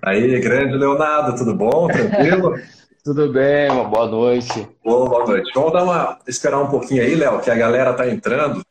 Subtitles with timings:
[0.00, 1.88] Aí, grande Leonardo, tudo bom?
[1.88, 2.54] Tranquilo?
[3.04, 4.68] tudo bem, uma boa noite.
[4.84, 5.50] Boa, boa noite.
[5.54, 8.62] Vamos dar uma, esperar um pouquinho aí, Léo, que a galera tá entrando,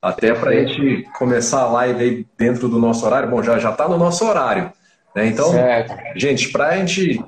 [0.00, 3.28] até para a gente começar a live aí dentro do nosso horário.
[3.28, 4.72] Bom, já já está no nosso horário,
[5.14, 5.26] né?
[5.26, 5.94] Então, certo.
[6.16, 7.22] gente, para a gente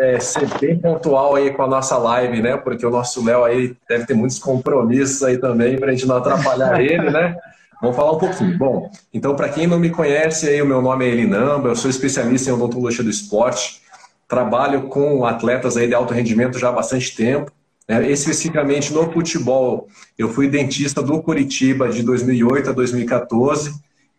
[0.00, 2.56] é, ser bem pontual aí com a nossa live, né?
[2.56, 6.16] Porque o nosso Léo aí deve ter muitos compromissos aí também para a gente não
[6.16, 7.36] atrapalhar ele, né?
[7.80, 8.58] Vamos falar um pouquinho.
[8.58, 11.90] Bom, então, para quem não me conhece, aí, o meu nome é Elinamba, eu sou
[11.90, 13.80] especialista em odontologia do esporte,
[14.28, 17.50] trabalho com atletas aí de alto rendimento já há bastante tempo.
[17.88, 18.10] Né?
[18.10, 19.88] Especificamente no futebol,
[20.18, 23.72] eu fui dentista do Curitiba de 2008 a 2014,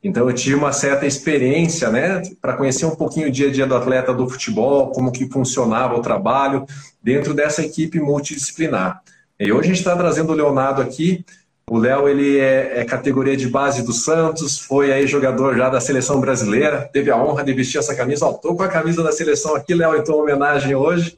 [0.03, 3.67] então eu tive uma certa experiência né, para conhecer um pouquinho o dia a dia
[3.67, 6.65] do atleta do futebol, como que funcionava o trabalho
[7.01, 9.01] dentro dessa equipe multidisciplinar.
[9.39, 11.23] E hoje a gente está trazendo o Leonardo aqui
[11.71, 15.79] o Léo ele é, é, categoria de base do Santos, foi aí jogador já da
[15.79, 18.25] seleção brasileira, teve a honra de vestir essa camisa.
[18.33, 21.17] Tô com a camisa da seleção aqui, Léo, então homenagem hoje.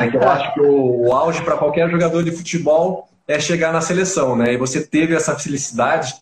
[0.00, 3.74] É que eu acho que o, o auge para qualquer jogador de futebol é chegar
[3.74, 4.54] na seleção, né?
[4.54, 6.14] E você teve essa felicidade.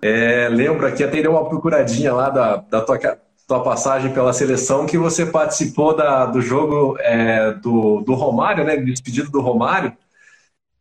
[0.00, 3.00] É, lembro aqui, até deu uma procuradinha lá da, da tua,
[3.48, 8.76] tua passagem pela seleção, que você participou da, do jogo é, do, do Romário, né?
[8.76, 9.92] Despedido do Romário.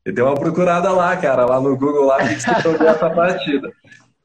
[0.05, 3.71] E deu uma procurada lá, cara, lá no Google, lá, que você jogou essa partida.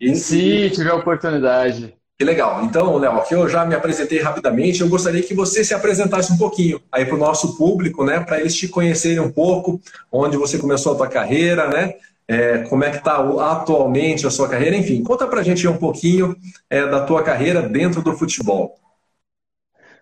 [0.01, 1.95] E, Sim, tive a oportunidade.
[2.19, 2.65] Que legal.
[2.65, 4.81] Então, Léo, aqui eu já me apresentei rapidamente.
[4.81, 8.19] Eu gostaria que você se apresentasse um pouquinho aí para o nosso público, né?
[8.19, 11.95] Para eles te conhecerem um pouco, onde você começou a tua carreira, né?
[12.27, 13.19] É, como é que está
[13.53, 15.03] atualmente a sua carreira, enfim.
[15.05, 16.37] Conta para a gente um pouquinho
[16.69, 18.75] é, da tua carreira dentro do futebol.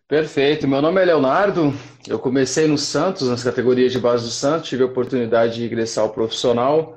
[0.08, 0.68] Perfeito.
[0.68, 1.72] Meu nome é Leonardo.
[2.06, 4.68] Eu comecei no Santos, nas categorias de base do Santos.
[4.68, 6.96] Tive a oportunidade de ingressar ao profissional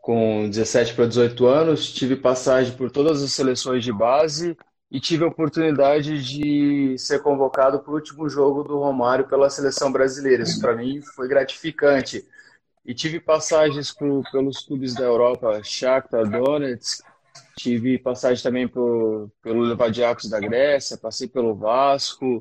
[0.00, 1.92] com 17 para 18 anos.
[1.92, 4.56] Tive passagem por todas as seleções de base
[4.90, 9.92] e tive a oportunidade de ser convocado para o último jogo do Romário pela seleção
[9.92, 10.42] brasileira.
[10.42, 12.26] Isso para mim foi gratificante.
[12.84, 17.04] E tive passagens por, pelos clubes da Europa, Shakhtar Donetsk,
[17.62, 22.40] Tive passagem também pelo Levadiakos da Grécia, passei pelo Vasco,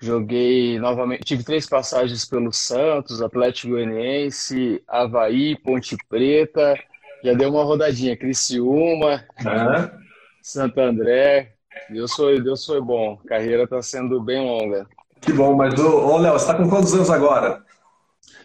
[0.00, 6.74] joguei novamente, tive três passagens pelo Santos, Atlético Goianiense, Havaí, Ponte Preta,
[7.22, 9.90] já deu uma rodadinha, Criciúma, uhum.
[10.40, 11.52] Santo André.
[11.90, 14.86] Deus foi, Deus foi bom, a carreira está sendo bem longa.
[15.20, 17.62] Que bom, mas ô, Léo, você está com quantos anos agora?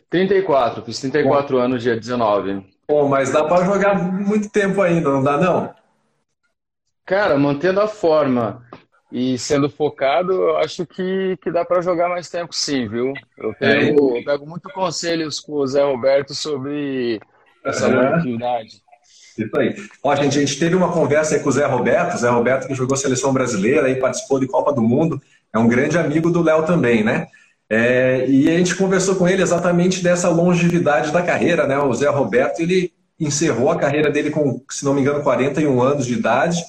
[0.10, 1.64] 34, fiz 34 bom.
[1.64, 2.66] anos dia 19.
[2.86, 5.81] Bom, mas dá para jogar muito tempo ainda, não dá não?
[7.06, 8.66] Cara, mantendo a forma
[9.12, 13.14] e sendo focado, eu acho que, que dá para jogar mais tempo sim, viu?
[13.38, 14.20] Eu pego, é.
[14.20, 17.20] eu pego muito conselhos com o Zé Roberto sobre
[17.66, 18.82] essa longevidade.
[19.38, 19.76] Isso aí.
[20.04, 22.76] Ó, gente, a gente teve uma conversa aí com o Zé Roberto, Zé Roberto que
[22.76, 25.22] jogou seleção brasileira e participou de Copa do Mundo,
[25.54, 27.28] é um grande amigo do Léo também, né?
[27.70, 31.78] É, e a gente conversou com ele exatamente dessa longevidade da carreira, né?
[31.78, 36.06] O Zé Roberto, ele encerrou a carreira dele com, se não me engano, 41 anos
[36.06, 36.62] de idade,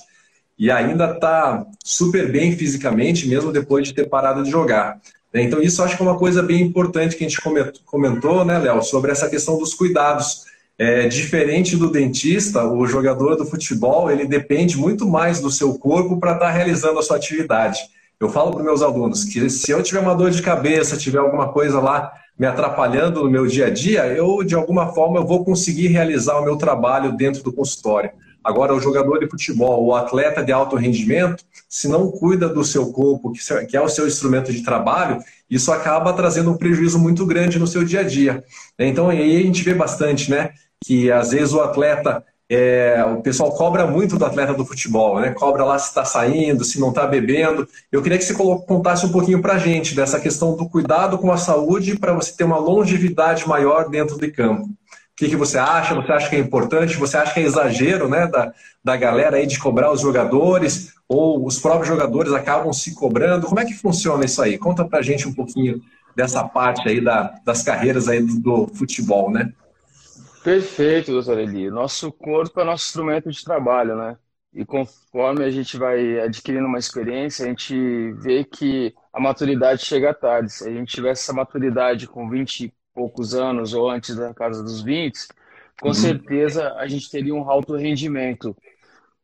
[0.63, 5.01] e ainda está super bem fisicamente, mesmo depois de ter parado de jogar.
[5.35, 5.43] Né?
[5.43, 7.41] Então, isso acho que é uma coisa bem importante que a gente
[7.85, 10.45] comentou, né, Léo, sobre essa questão dos cuidados.
[10.79, 16.21] É, diferente do dentista, o jogador do futebol ele depende muito mais do seu corpo
[16.21, 17.81] para estar tá realizando a sua atividade.
[18.21, 21.49] Eu falo para meus alunos que se eu tiver uma dor de cabeça, tiver alguma
[21.49, 25.45] coisa lá me atrapalhando no meu dia a dia, eu de alguma forma eu vou
[25.45, 28.11] conseguir realizar o meu trabalho dentro do consultório.
[28.45, 32.93] Agora, o jogador de futebol, o atleta de alto rendimento, se não cuida do seu
[32.93, 33.33] corpo,
[33.69, 37.67] que é o seu instrumento de trabalho, isso acaba trazendo um prejuízo muito grande no
[37.67, 38.43] seu dia a dia.
[38.79, 40.51] Então, aí a gente vê bastante, né?
[40.85, 45.31] Que às vezes o atleta, é, o pessoal cobra muito do atleta do futebol, né?
[45.31, 47.67] Cobra lá se está saindo, se não está bebendo.
[47.91, 51.31] Eu queria que você contasse um pouquinho para a gente dessa questão do cuidado com
[51.31, 54.69] a saúde para você ter uma longevidade maior dentro de campo.
[55.13, 55.95] O que, que, você acha?
[55.95, 56.97] Você acha que é importante?
[56.97, 60.95] Você acha que é exagero né, da, da galera aí de cobrar os jogadores?
[61.07, 63.47] Ou os próprios jogadores acabam se cobrando?
[63.47, 64.57] Como é que funciona isso aí?
[64.57, 65.81] Conta pra gente um pouquinho
[66.17, 69.53] dessa parte aí da, das carreiras aí do, do futebol, né?
[70.43, 71.71] Perfeito, doutor Eli.
[71.71, 74.17] Nosso corpo é nosso instrumento de trabalho, né?
[74.53, 80.13] E conforme a gente vai adquirindo uma experiência, a gente vê que a maturidade chega
[80.13, 80.53] tarde.
[80.53, 84.83] Se a gente tivesse essa maturidade com 20 poucos anos ou antes da casa dos
[84.83, 85.29] 20,
[85.81, 85.95] com uhum.
[85.95, 88.57] certeza a gente teria um alto rendimento.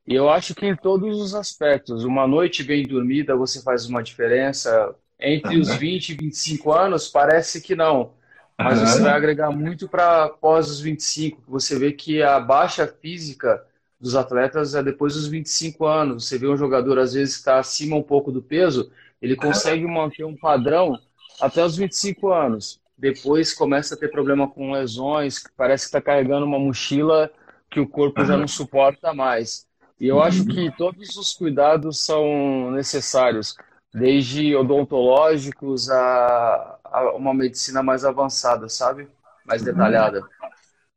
[0.06, 4.02] E eu acho que em todos os aspectos, uma noite bem dormida você faz uma
[4.02, 4.94] diferença.
[5.20, 5.60] Entre uhum.
[5.60, 8.14] os 20 e 25 anos, parece que não.
[8.58, 8.86] Mas uhum.
[8.86, 11.42] você vai agregar muito para após os 25.
[11.46, 13.62] Você vê que a baixa física
[14.00, 16.26] dos atletas é depois dos 25 anos.
[16.26, 19.86] Você vê um jogador, às vezes, que está acima um pouco do peso, ele consegue
[19.86, 20.98] manter um padrão
[21.40, 22.80] até os 25 anos.
[22.98, 27.30] Depois começa a ter problema com lesões, parece que está carregando uma mochila
[27.70, 29.66] que o corpo já não suporta mais.
[30.00, 33.56] E eu acho que todos os cuidados são necessários,
[33.94, 39.08] desde odontológicos a, a uma medicina mais avançada, sabe?
[39.46, 40.22] Mais detalhada.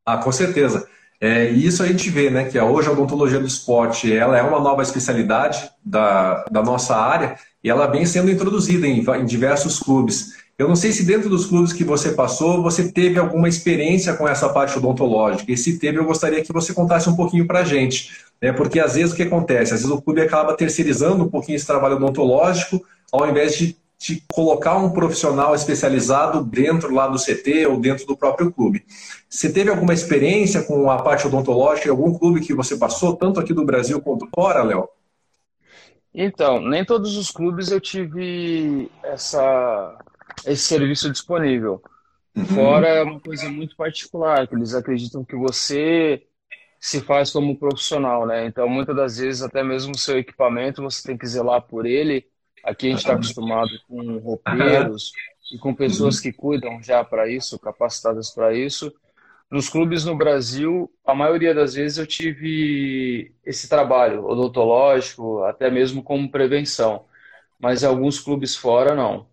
[0.04, 0.88] Ah, com certeza.
[1.20, 4.42] É, e isso a gente vê, né, que hoje a odontologia do esporte ela é
[4.42, 9.78] uma nova especialidade da, da nossa área e ela vem sendo introduzida em, em diversos
[9.78, 10.41] clubes.
[10.58, 14.28] Eu não sei se dentro dos clubes que você passou, você teve alguma experiência com
[14.28, 15.50] essa parte odontológica.
[15.50, 18.12] E se teve, eu gostaria que você contasse um pouquinho para a gente.
[18.40, 18.52] Né?
[18.52, 19.74] Porque às vezes o que acontece?
[19.74, 24.20] Às vezes o clube acaba terceirizando um pouquinho esse trabalho odontológico, ao invés de de
[24.26, 28.84] colocar um profissional especializado dentro lá do CT ou dentro do próprio clube.
[29.30, 33.38] Você teve alguma experiência com a parte odontológica em algum clube que você passou, tanto
[33.38, 34.88] aqui do Brasil quanto fora, Léo?
[36.12, 39.96] Então, nem todos os clubes eu tive essa,
[40.46, 41.82] esse serviço disponível.
[42.34, 42.44] Uhum.
[42.46, 46.26] Fora é uma coisa muito particular, que eles acreditam que você
[46.80, 48.46] se faz como profissional, né?
[48.46, 52.26] Então, muitas das vezes, até mesmo o seu equipamento, você tem que zelar por ele
[52.62, 55.12] Aqui a gente está acostumado com roupeiros
[55.52, 58.92] e com pessoas que cuidam já para isso, capacitadas para isso.
[59.50, 66.02] Nos clubes no Brasil, a maioria das vezes eu tive esse trabalho odontológico, até mesmo
[66.02, 67.04] como prevenção.
[67.58, 69.26] Mas em alguns clubes fora, não.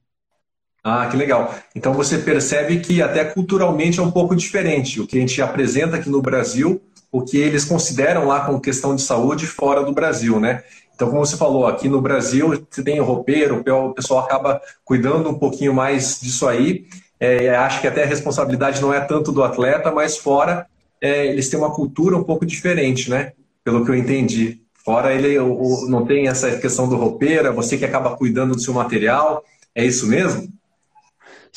[0.83, 1.53] Ah, que legal.
[1.75, 5.97] Então você percebe que até culturalmente é um pouco diferente o que a gente apresenta
[5.97, 6.81] aqui no Brasil,
[7.11, 10.63] o que eles consideram lá como questão de saúde fora do Brasil, né?
[10.95, 15.29] Então, como você falou, aqui no Brasil você tem o roupeiro, o pessoal acaba cuidando
[15.29, 16.85] um pouquinho mais disso aí.
[17.19, 20.67] É, acho que até a responsabilidade não é tanto do atleta, mas fora
[21.01, 23.31] é, eles têm uma cultura um pouco diferente, né?
[23.63, 24.61] Pelo que eu entendi.
[24.73, 28.61] Fora ele o, não tem essa questão do roupeiro, é você que acaba cuidando do
[28.61, 29.43] seu material.
[29.73, 30.49] É isso mesmo?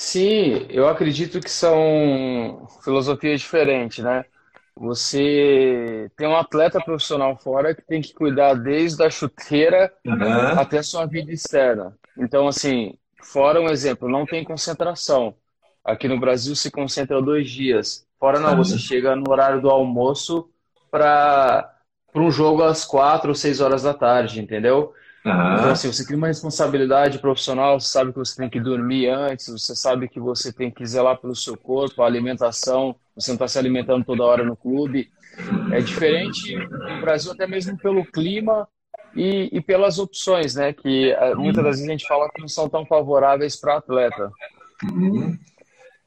[0.03, 4.25] Sim, eu acredito que são filosofias diferentes, né?
[4.77, 10.59] Você tem um atleta profissional fora que tem que cuidar desde a chuteira uhum.
[10.59, 11.97] até a sua vida externa.
[12.19, 15.37] Então, assim, fora um exemplo, não tem concentração.
[15.85, 18.05] Aqui no Brasil se concentra dois dias.
[18.19, 20.51] Fora não, você chega no horário do almoço
[20.91, 21.79] para
[22.13, 24.93] um jogo às quatro ou seis horas da tarde, entendeu?
[25.25, 25.55] Uhum.
[25.55, 29.49] Então, assim, você cria uma responsabilidade profissional, você sabe que você tem que dormir antes,
[29.49, 33.47] você sabe que você tem que zelar pelo seu corpo, a alimentação, você não está
[33.47, 35.09] se alimentando toda hora no clube.
[35.71, 38.69] É diferente no Brasil, até mesmo pelo clima
[39.15, 40.73] e, e pelas opções, né?
[40.73, 44.31] Que eh, muitas das vezes a gente fala que não são tão favoráveis para atleta.
[44.85, 45.39] Uhum.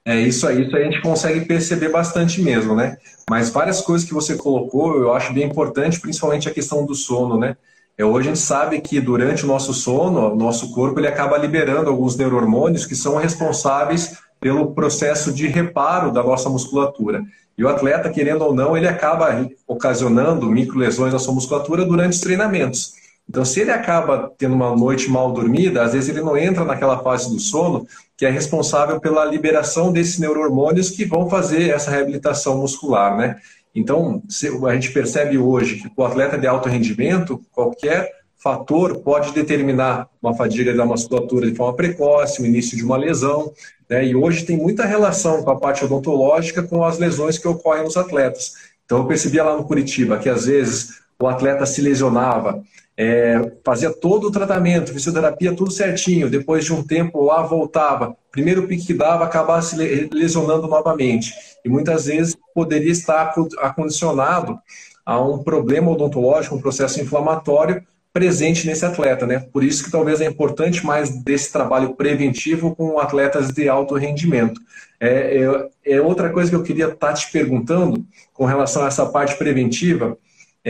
[0.03, 2.97] É isso aí, isso aí a gente consegue perceber bastante mesmo, né?
[3.27, 7.39] Mas várias coisas que você colocou, eu acho bem importante, principalmente a questão do sono,
[7.39, 7.57] né?
[7.97, 11.37] É, hoje a gente sabe que durante o nosso sono, o nosso corpo ele acaba
[11.37, 17.23] liberando alguns neurohormônios que são responsáveis pelo processo de reparo da nossa musculatura.
[17.57, 22.19] E o atleta, querendo ou não, ele acaba ocasionando microlesões na sua musculatura durante os
[22.19, 22.93] treinamentos.
[23.27, 26.99] Então, se ele acaba tendo uma noite mal dormida, às vezes ele não entra naquela
[26.99, 27.87] fase do sono
[28.17, 33.37] que é responsável pela liberação desses neurohormônios que vão fazer essa reabilitação muscular, né?
[33.75, 34.23] Então,
[34.67, 40.33] a gente percebe hoje que o atleta de alto rendimento, qualquer fator pode determinar uma
[40.35, 43.51] fadiga da musculatura de forma precoce, o início de uma lesão.
[43.89, 44.05] Né?
[44.05, 47.97] E hoje tem muita relação com a parte odontológica com as lesões que ocorrem nos
[47.97, 48.53] atletas.
[48.85, 52.61] Então, eu percebia lá no Curitiba que às vezes o atleta se lesionava,
[52.97, 56.29] é, fazia todo o tratamento, fisioterapia, tudo certinho.
[56.29, 58.15] Depois de um tempo lá voltava.
[58.31, 59.75] Primeiro pique que dava, acabava se
[60.11, 61.33] lesionando novamente.
[61.63, 64.57] E muitas vezes poderia estar acondicionado
[65.05, 67.83] a um problema odontológico, um processo inflamatório
[68.13, 69.45] presente nesse atleta, né?
[69.51, 74.61] Por isso que talvez é importante mais desse trabalho preventivo com atletas de alto rendimento.
[75.01, 75.43] É,
[75.85, 79.35] é, é outra coisa que eu queria estar te perguntando com relação a essa parte
[79.37, 80.17] preventiva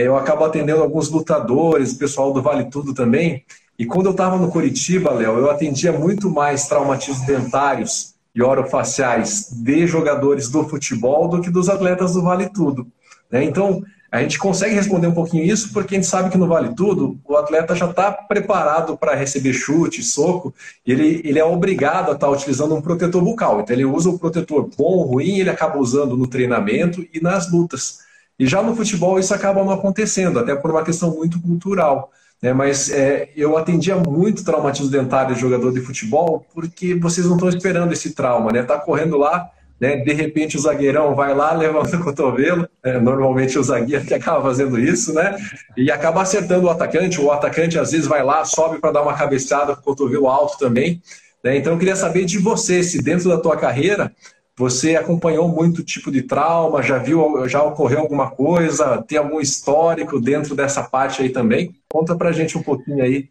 [0.04, 3.42] eu acabo atendendo alguns lutadores, pessoal do Vale Tudo também.
[3.78, 9.50] E quando eu estava no Curitiba, Léo, eu atendia muito mais traumatismos dentários e orofaciais
[9.50, 12.86] de jogadores do futebol do que dos atletas do Vale Tudo.
[13.30, 13.44] Né?
[13.44, 16.74] Então, a gente consegue responder um pouquinho isso porque a gente sabe que no Vale
[16.74, 20.54] Tudo o atleta já está preparado para receber chute, soco,
[20.86, 23.60] ele, ele é obrigado a estar tá utilizando um protetor bucal.
[23.60, 27.50] Então, ele usa o protetor bom ou ruim, ele acaba usando no treinamento e nas
[27.50, 28.05] lutas.
[28.38, 32.10] E já no futebol isso acaba não acontecendo, até por uma questão muito cultural.
[32.42, 32.52] Né?
[32.52, 37.48] Mas é, eu atendia muito traumatismo dentário de jogador de futebol, porque vocês não estão
[37.48, 38.62] esperando esse trauma, né?
[38.62, 39.50] Tá correndo lá,
[39.80, 39.96] né?
[39.96, 42.98] De repente o zagueirão vai lá, levanta o cotovelo, né?
[42.98, 45.34] normalmente o zagueiro que acaba fazendo isso, né?
[45.76, 49.14] E acaba acertando o atacante, o atacante às vezes vai lá, sobe para dar uma
[49.14, 51.00] cabeçada com o cotovelo alto também.
[51.42, 51.56] Né?
[51.56, 54.12] Então eu queria saber de você, se dentro da tua carreira
[54.56, 60.18] você acompanhou muito tipo de trauma, já viu, já ocorreu alguma coisa, tem algum histórico
[60.18, 61.74] dentro dessa parte aí também?
[61.90, 63.28] Conta pra gente um pouquinho aí.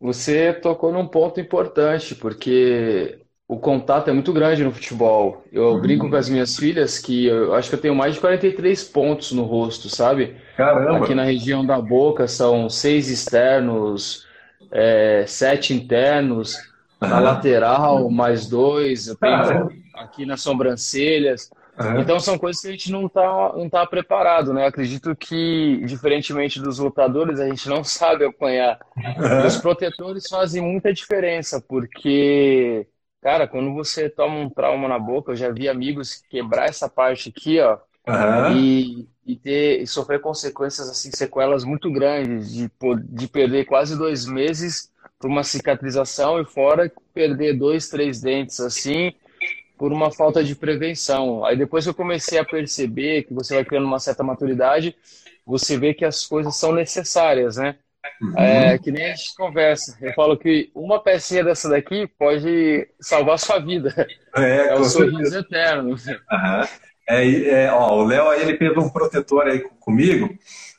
[0.00, 5.44] Você tocou num ponto importante, porque o contato é muito grande no futebol.
[5.52, 5.80] Eu uhum.
[5.80, 9.32] brinco com as minhas filhas que eu acho que eu tenho mais de 43 pontos
[9.32, 10.36] no rosto, sabe?
[10.56, 11.04] Caramba!
[11.04, 14.26] Aqui na região da boca são seis externos,
[14.70, 16.56] é, sete internos,
[16.98, 21.50] na lateral mais dois, eu tenho aqui nas sobrancelhas.
[21.78, 22.00] Uhum.
[22.00, 24.66] Então são coisas que a gente não está não tá preparado, né?
[24.66, 28.78] acredito que, diferentemente dos lutadores, a gente não sabe apanhar.
[28.96, 29.46] Uhum.
[29.46, 32.86] Os protetores fazem muita diferença, porque
[33.22, 37.28] Cara, quando você toma um trauma na boca, eu já vi amigos quebrar essa parte
[37.28, 38.56] aqui, ó, uhum.
[38.56, 42.68] e, e ter e sofrer consequências assim, sequelas muito grandes, de,
[43.04, 49.12] de perder quase dois meses por uma cicatrização e fora perder dois, três dentes assim
[49.82, 51.44] por uma falta de prevenção.
[51.44, 54.94] Aí depois eu comecei a perceber que você vai criando uma certa maturidade,
[55.44, 57.74] você vê que as coisas são necessárias, né?
[58.20, 58.38] Uhum.
[58.38, 59.98] É, que nem a gente conversa.
[60.00, 63.92] Eu falo que uma pecinha dessa daqui pode salvar a sua vida.
[64.36, 65.90] É, é o sorriso eterno.
[65.90, 66.68] Uhum.
[67.08, 70.32] É, é, ó, o Léo ele fez um protetor aí comigo,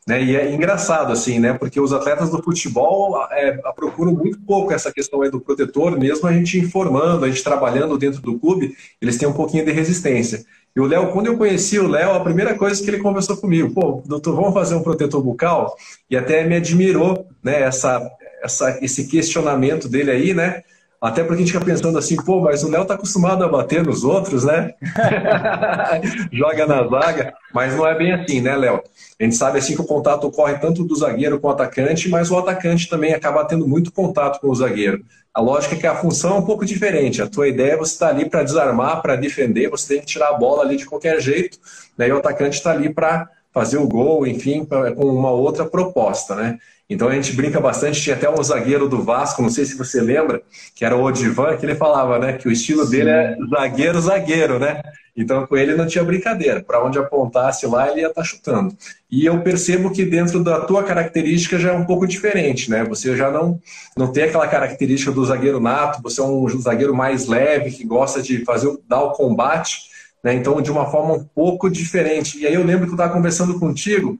[0.08, 0.22] né?
[0.22, 1.54] E é engraçado assim, né?
[1.54, 6.28] Porque os atletas do futebol é, procuram muito pouco essa questão aí do protetor, mesmo
[6.28, 10.44] a gente informando, a gente trabalhando dentro do clube, eles têm um pouquinho de resistência.
[10.76, 13.74] E o Léo, quando eu conheci o Léo, a primeira coisa que ele conversou comigo,
[13.74, 15.76] pô, doutor, vamos fazer um protetor bucal?
[16.10, 18.02] E até me admirou, né, essa,
[18.44, 20.64] essa, esse questionamento dele aí, né?
[21.04, 23.86] Até porque a gente fica pensando assim, pô, mas o Léo tá acostumado a bater
[23.86, 24.74] nos outros, né?
[26.32, 28.82] Joga na zaga, mas não é bem assim, né, Léo?
[29.20, 32.32] A gente sabe assim que o contato ocorre tanto do zagueiro com o atacante, mas
[32.32, 35.04] o atacante também acaba tendo muito contato com o zagueiro.
[35.34, 37.22] A lógica é que a função é um pouco diferente.
[37.22, 40.06] A tua ideia é você estar tá ali para desarmar, para defender, você tem que
[40.06, 41.58] tirar a bola ali de qualquer jeito,
[41.98, 42.08] né?
[42.08, 46.34] e o atacante está ali para fazer o gol, enfim, pra, com uma outra proposta,
[46.34, 46.58] né?
[46.94, 50.00] Então a gente brinca bastante, tinha até um zagueiro do Vasco, não sei se você
[50.00, 50.42] lembra,
[50.76, 52.92] que era o Odivan, que ele falava, né, que o estilo Sim.
[52.92, 54.82] dele é zagueiro-zagueiro, né?
[55.16, 58.76] Então com ele não tinha brincadeira, para onde apontasse lá ele ia estar tá chutando.
[59.10, 62.84] E eu percebo que dentro da tua característica já é um pouco diferente, né?
[62.84, 63.60] Você já não,
[63.96, 68.22] não tem aquela característica do zagueiro nato, você é um zagueiro mais leve, que gosta
[68.22, 69.78] de fazer dar o combate,
[70.24, 70.34] né?
[70.34, 72.40] Então de uma forma um pouco diferente.
[72.40, 74.20] E aí eu lembro que eu estava conversando contigo,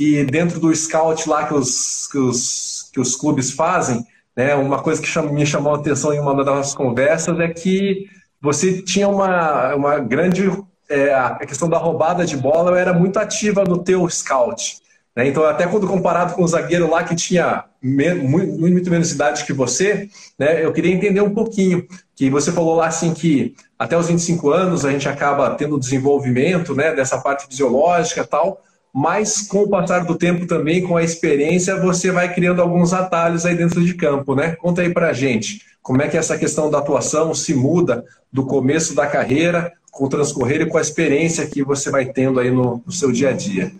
[0.00, 4.02] que dentro do scout lá que os, que os, que os clubes fazem,
[4.34, 8.06] né, uma coisa que me chamou a atenção em uma das nossas conversas é que
[8.40, 10.50] você tinha uma, uma grande.
[10.88, 14.78] É, a questão da roubada de bola era muito ativa no teu scout.
[15.14, 15.28] Né?
[15.28, 18.24] Então, até quando comparado com o zagueiro lá que tinha muito,
[18.58, 21.86] muito menos idade que você, né, eu queria entender um pouquinho.
[22.16, 26.74] Que você falou lá assim que até os 25 anos a gente acaba tendo desenvolvimento
[26.74, 31.80] né, dessa parte fisiológica tal mas com o passar do tempo também, com a experiência,
[31.80, 34.56] você vai criando alguns atalhos aí dentro de campo, né?
[34.56, 38.94] Conta aí pra gente, como é que essa questão da atuação se muda do começo
[38.94, 42.82] da carreira, com o transcorrer e com a experiência que você vai tendo aí no,
[42.84, 43.72] no seu dia a dia.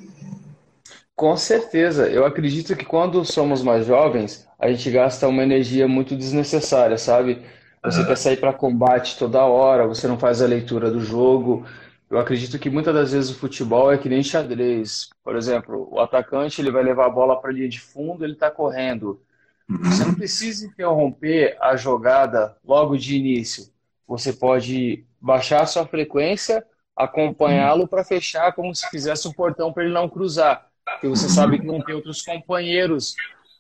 [1.14, 6.16] Com certeza, eu acredito que quando somos mais jovens, a gente gasta uma energia muito
[6.16, 7.42] desnecessária, sabe?
[7.84, 11.64] Você quer sair para combate toda hora, você não faz a leitura do jogo,
[12.10, 15.08] eu acredito que muitas das vezes o futebol é que nem xadrez.
[15.22, 18.32] Por exemplo, o atacante ele vai levar a bola para a linha de fundo, ele
[18.32, 19.22] está correndo.
[19.68, 23.72] Você não precisa interromper a jogada logo de início.
[24.08, 29.84] Você pode baixar a sua frequência, acompanhá-lo para fechar como se fizesse um portão para
[29.84, 30.66] ele não cruzar.
[30.84, 33.14] Porque você sabe que não tem outros companheiros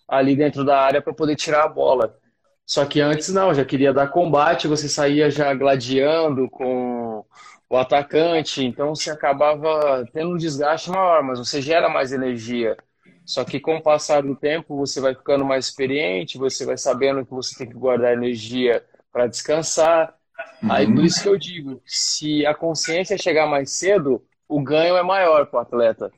[0.08, 2.18] ali dentro da área para poder tirar a bola.
[2.66, 7.24] Só que antes não, já queria dar combate, você saía já gladiando com
[7.70, 12.76] o atacante, então você acabava tendo um desgaste maior, mas você gera mais energia.
[13.24, 17.24] Só que com o passar do tempo, você vai ficando mais experiente, você vai sabendo
[17.24, 20.12] que você tem que guardar energia para descansar.
[20.60, 20.72] Uhum.
[20.72, 25.02] Aí por isso que eu digo, se a consciência chegar mais cedo, o ganho é
[25.04, 26.10] maior para o atleta.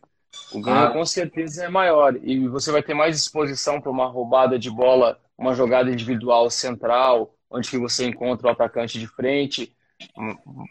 [0.54, 0.90] O ganho ah.
[0.90, 5.20] com certeza é maior e você vai ter mais disposição para uma roubada de bola,
[5.36, 9.76] uma jogada individual central, onde que você encontra o atacante de frente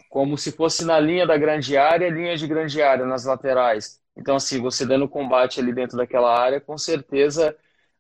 [0.09, 4.00] como se fosse na linha da grande área, linha de grande área nas laterais.
[4.15, 7.55] Então, assim, você dando combate ali dentro daquela área, com certeza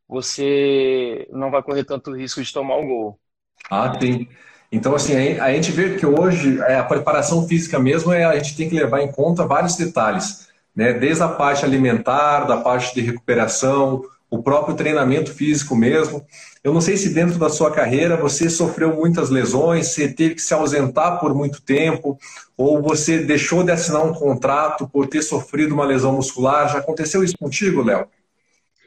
[0.07, 3.19] você não vai correr tanto risco de tomar o gol.
[3.69, 4.27] Ah, sim.
[4.71, 8.55] Então, assim, a gente vê que hoje é, a preparação física mesmo, é, a gente
[8.55, 10.93] tem que levar em conta vários detalhes, né?
[10.93, 16.25] desde a parte alimentar, da parte de recuperação, o próprio treinamento físico mesmo.
[16.63, 20.41] Eu não sei se dentro da sua carreira você sofreu muitas lesões, você teve que
[20.41, 22.17] se ausentar por muito tempo,
[22.55, 26.71] ou você deixou de assinar um contrato por ter sofrido uma lesão muscular.
[26.71, 28.07] Já aconteceu isso contigo, Léo?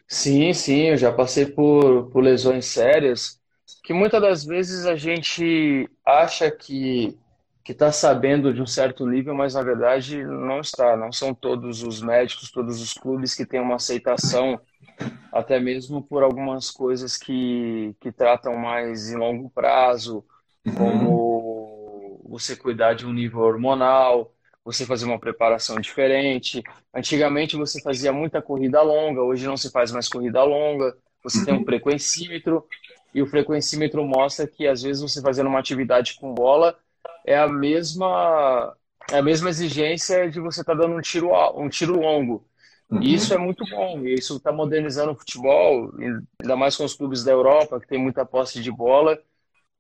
[0.08, 3.38] Sim, sim, eu já passei por, por lesões sérias
[3.82, 7.16] que muitas das vezes a gente acha que
[7.64, 10.98] que está sabendo de um certo nível, mas na verdade não está.
[10.98, 14.60] Não são todos os médicos, todos os clubes que têm uma aceitação,
[15.32, 20.24] até mesmo por algumas coisas que, que tratam mais em longo prazo,
[20.76, 24.32] como você cuidar de um nível hormonal,
[24.64, 26.62] você fazer uma preparação diferente.
[26.94, 30.96] Antigamente você fazia muita corrida longa, hoje não se faz mais corrida longa.
[31.22, 32.66] Você tem um frequencímetro,
[33.14, 36.76] e o frequencímetro mostra que às vezes você fazendo uma atividade com bola
[37.24, 38.76] é a mesma
[39.10, 42.44] é a mesma exigência de você estar tá dando um tiro um tiro longo.
[42.90, 43.02] Uhum.
[43.02, 44.04] E isso é muito bom.
[44.04, 45.92] Isso está modernizando o futebol,
[46.40, 49.18] ainda mais com os clubes da Europa que tem muita posse de bola.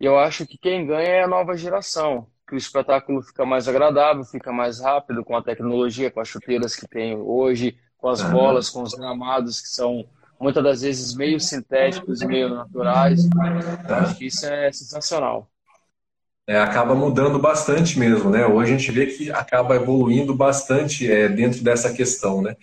[0.00, 3.68] E eu acho que quem ganha é a nova geração, que o espetáculo fica mais
[3.68, 8.20] agradável, fica mais rápido com a tecnologia, com as chuteiras que tem hoje, com as
[8.20, 8.32] uhum.
[8.32, 10.04] bolas, com os gramados que são
[10.38, 13.24] muitas das vezes meio sintéticos e meio naturais.
[13.88, 15.48] Eu acho que isso é sensacional.
[16.46, 18.46] É, acaba mudando bastante mesmo, né?
[18.46, 22.54] Hoje a gente vê que acaba evoluindo bastante é, dentro dessa questão, né?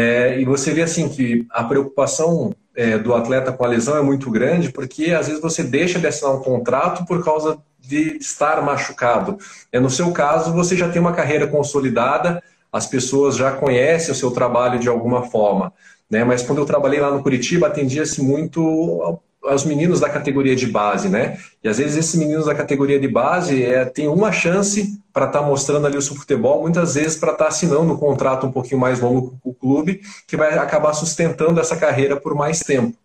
[0.00, 4.00] É, e você vê assim que a preocupação é, do atleta com a lesão é
[4.00, 8.62] muito grande, porque às vezes você deixa de assinar um contrato por causa de estar
[8.62, 9.36] machucado.
[9.72, 12.40] É, no seu caso, você já tem uma carreira consolidada,
[12.72, 15.72] as pessoas já conhecem o seu trabalho de alguma forma.
[16.08, 16.22] Né?
[16.22, 21.08] Mas quando eu trabalhei lá no Curitiba, atendia-se muito aos meninos da categoria de base,
[21.08, 21.38] né?
[21.62, 25.40] E às vezes esses meninos da categoria de base é, têm uma chance para estar
[25.40, 28.52] tá mostrando ali o seu futebol, muitas vezes para estar tá assinando um contrato um
[28.52, 32.96] pouquinho mais longo com o clube, que vai acabar sustentando essa carreira por mais tempo.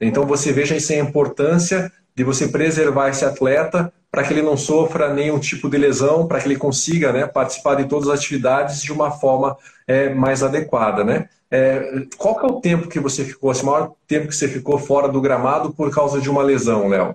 [0.00, 4.56] Então você veja isso a importância de você preservar esse atleta para que ele não
[4.56, 8.82] sofra nenhum tipo de lesão, para que ele consiga né, participar de todas as atividades
[8.82, 11.04] de uma forma é, mais adequada.
[11.04, 11.28] Né?
[11.50, 14.48] É, qual que é o tempo que você ficou, assim, o maior tempo que você
[14.48, 17.14] ficou fora do gramado por causa de uma lesão, Léo?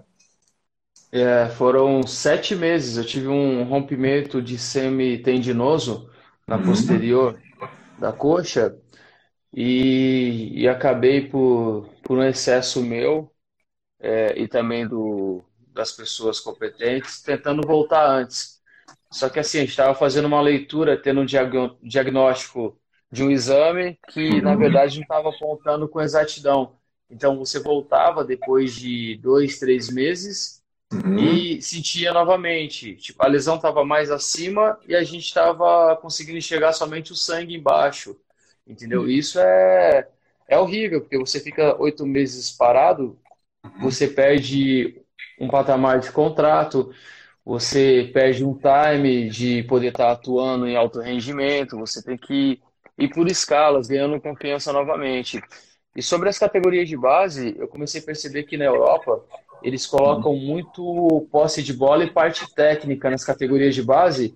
[1.11, 2.97] É, foram sete meses.
[2.97, 6.09] Eu tive um rompimento de semitendinoso
[6.47, 6.63] na uhum.
[6.63, 7.39] posterior
[7.99, 8.75] da coxa
[9.53, 13.31] e, e acabei por, por um excesso meu
[13.99, 18.59] é, e também do, das pessoas competentes, tentando voltar antes.
[19.11, 21.25] Só que assim, a gente estava fazendo uma leitura, tendo um
[21.83, 22.75] diagnóstico
[23.13, 24.57] de um exame que, na uhum.
[24.57, 26.75] verdade, não estava apontando com exatidão.
[27.09, 31.19] Então, você voltava depois de dois, três meses uhum.
[31.19, 32.95] e sentia novamente.
[32.95, 37.55] Tipo, a lesão estava mais acima e a gente estava conseguindo enxergar somente o sangue
[37.55, 38.17] embaixo.
[38.65, 39.01] Entendeu?
[39.01, 39.09] Uhum.
[39.09, 40.07] Isso é,
[40.47, 43.19] é horrível, porque você fica oito meses parado
[43.79, 45.01] você perde
[45.39, 46.93] um patamar de contrato,
[47.45, 52.61] você perde um time de poder estar atuando em alto rendimento, você tem que
[52.97, 55.41] ir por escalas, ganhando confiança novamente.
[55.95, 59.23] E sobre as categorias de base, eu comecei a perceber que na Europa
[59.61, 64.35] eles colocam muito posse de bola e parte técnica nas categorias de base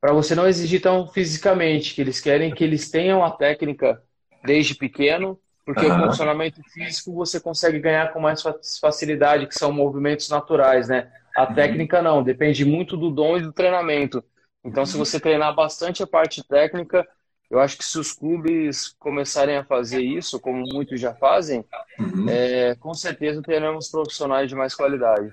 [0.00, 4.02] para você não exigir tão fisicamente, que eles querem que eles tenham a técnica
[4.42, 5.96] desde pequeno porque uhum.
[5.96, 8.42] o condicionamento físico você consegue ganhar com mais
[8.80, 11.10] facilidade, que são movimentos naturais, né?
[11.36, 11.54] A uhum.
[11.54, 14.22] técnica não, depende muito do dom e do treinamento.
[14.64, 17.06] Então, se você treinar bastante a parte técnica,
[17.52, 21.62] eu acho que se os clubes começarem a fazer isso, como muitos já fazem,
[22.00, 22.26] uhum.
[22.26, 25.30] é, com certeza teremos profissionais de mais qualidade.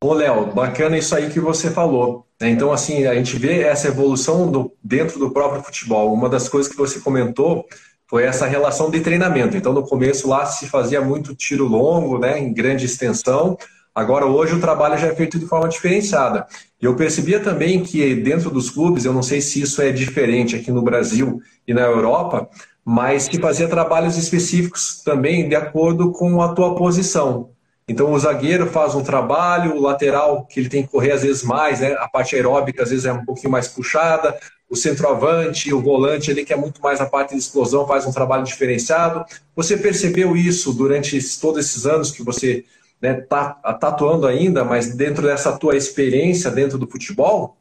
[0.00, 2.28] Ô, Léo, bacana isso aí que você falou.
[2.40, 2.50] Né?
[2.50, 6.14] Então, assim, a gente vê essa evolução do, dentro do próprio futebol.
[6.14, 7.66] Uma das coisas que você comentou
[8.08, 9.56] foi essa relação de treinamento.
[9.56, 13.58] Então, no começo lá se fazia muito tiro longo, né, em grande extensão.
[13.92, 16.46] Agora, hoje, o trabalho já é feito de forma diferenciada.
[16.80, 20.70] Eu percebia também que dentro dos clubes, eu não sei se isso é diferente aqui
[20.70, 22.48] no Brasil e na Europa,
[22.84, 27.50] mas se fazia trabalhos específicos também de acordo com a tua posição.
[27.88, 31.42] Então, o zagueiro faz um trabalho, o lateral, que ele tem que correr às vezes
[31.42, 31.94] mais, né?
[31.98, 34.36] a parte aeróbica às vezes é um pouquinho mais puxada,
[34.68, 38.12] o centroavante, o volante, ele que é muito mais a parte de explosão, faz um
[38.12, 39.24] trabalho diferenciado.
[39.54, 42.64] Você percebeu isso durante todos esses anos que você
[43.00, 47.56] né, tá, atuando ainda, mas dentro dessa tua experiência dentro do futebol?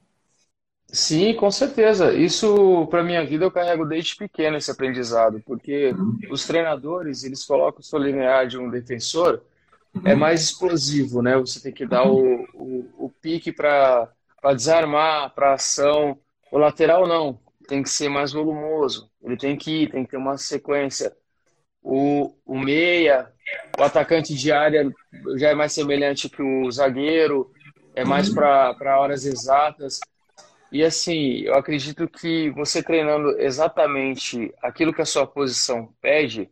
[0.87, 2.13] Sim, com certeza.
[2.13, 6.17] Isso para minha vida eu carrego desde pequeno esse aprendizado, porque uhum.
[6.31, 9.41] os treinadores eles colocam o seu linear de um defensor
[10.03, 11.37] é mais explosivo, né?
[11.37, 14.09] Você tem que dar o, o, o pique para
[14.53, 16.19] desarmar, para ação.
[16.51, 19.09] O lateral não, tem que ser mais volumoso.
[19.23, 21.15] Ele tem que ir, tem que ter uma sequência.
[21.87, 23.31] O, o meia,
[23.77, 24.91] o atacante de área
[25.37, 27.51] já é mais semelhante que o zagueiro,
[27.93, 29.99] é mais para horas exatas.
[30.71, 36.49] E assim, eu acredito que você treinando exatamente aquilo que a sua posição pede,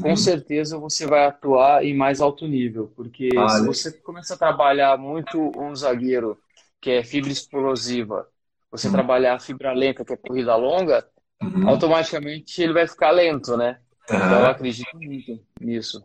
[0.00, 2.92] com certeza você vai atuar em mais alto nível.
[2.94, 6.38] Porque se você começa a trabalhar muito um zagueiro
[6.80, 8.26] que é fibra explosiva,
[8.70, 8.92] você uhum.
[8.92, 11.04] trabalhar a fibra lenta, que é corrida longa,
[11.42, 11.68] uhum.
[11.68, 13.80] automaticamente ele vai ficar lento, né?
[14.16, 16.02] Então eu acredito muito nisso.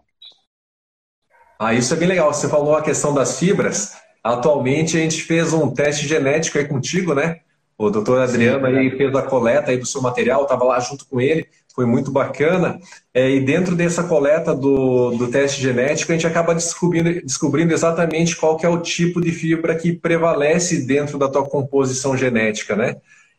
[1.59, 2.33] Ah, isso é bem legal.
[2.33, 3.95] Você falou a questão das fibras.
[4.23, 7.41] Atualmente a gente fez um teste genético aí contigo, né?
[7.77, 11.19] O doutor Adriano aí fez a coleta aí do seu material, estava lá junto com
[11.19, 12.79] ele, foi muito bacana.
[13.13, 18.37] É, e dentro dessa coleta do, do teste genético, a gente acaba descobrindo, descobrindo exatamente
[18.37, 22.95] qual que é o tipo de fibra que prevalece dentro da tua composição genética, né?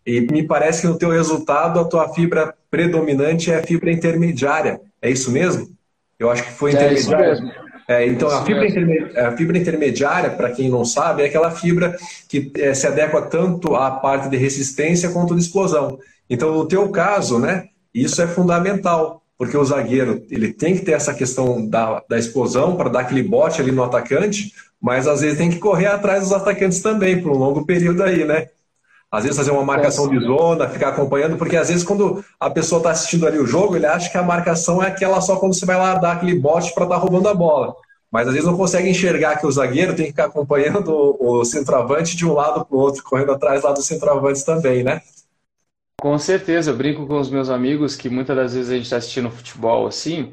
[0.07, 4.79] E me parece que no teu resultado a tua fibra predominante é a fibra intermediária.
[5.01, 5.67] É isso mesmo?
[6.19, 7.27] Eu acho que foi intermediária.
[7.27, 7.67] É isso mesmo.
[7.89, 8.67] É, então, a fibra,
[9.29, 11.97] a fibra, intermediária, para quem não sabe, é aquela fibra
[12.29, 15.99] que é, se adequa tanto à parte de resistência quanto de explosão.
[16.29, 20.93] Então, no teu caso, né, isso é fundamental, porque o zagueiro ele tem que ter
[20.93, 25.39] essa questão da, da explosão para dar aquele bote ali no atacante, mas às vezes
[25.39, 28.49] tem que correr atrás dos atacantes também, por um longo período aí, né?
[29.17, 32.81] Às vezes fazer uma marcação de zona, ficar acompanhando, porque às vezes quando a pessoa
[32.81, 35.65] está assistindo ali o jogo, ele acha que a marcação é aquela só quando você
[35.65, 37.75] vai lá dar aquele bote para estar tá roubando a bola.
[38.11, 42.15] Mas às vezes não consegue enxergar que o zagueiro tem que ficar acompanhando o, centroavante
[42.15, 45.01] de um lado para o outro, correndo atrás lá dos centroavantes também, né?
[45.99, 48.99] Com certeza, eu brinco com os meus amigos que muitas das vezes a gente está
[48.99, 50.31] assistindo futebol assim,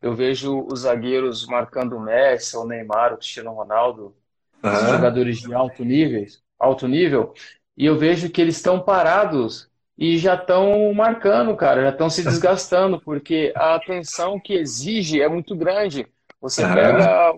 [0.00, 4.14] eu vejo os zagueiros marcando o Messi, o Neymar, o Cristiano Ronaldo,
[4.62, 4.72] uhum.
[4.72, 6.24] os jogadores de alto nível,
[6.58, 7.34] alto nível,
[7.80, 9.66] e eu vejo que eles estão parados
[9.96, 15.26] e já estão marcando, cara, já estão se desgastando, porque a atenção que exige é
[15.26, 16.06] muito grande.
[16.42, 17.32] Você pega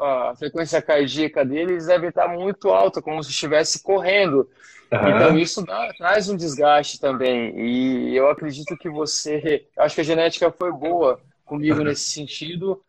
[0.00, 4.48] a frequência cardíaca deles deve estar muito alta, como se estivesse correndo.
[4.90, 7.54] Então isso dá, traz um desgaste também.
[7.54, 12.80] E eu acredito que você, acho que a genética foi boa comigo nesse sentido,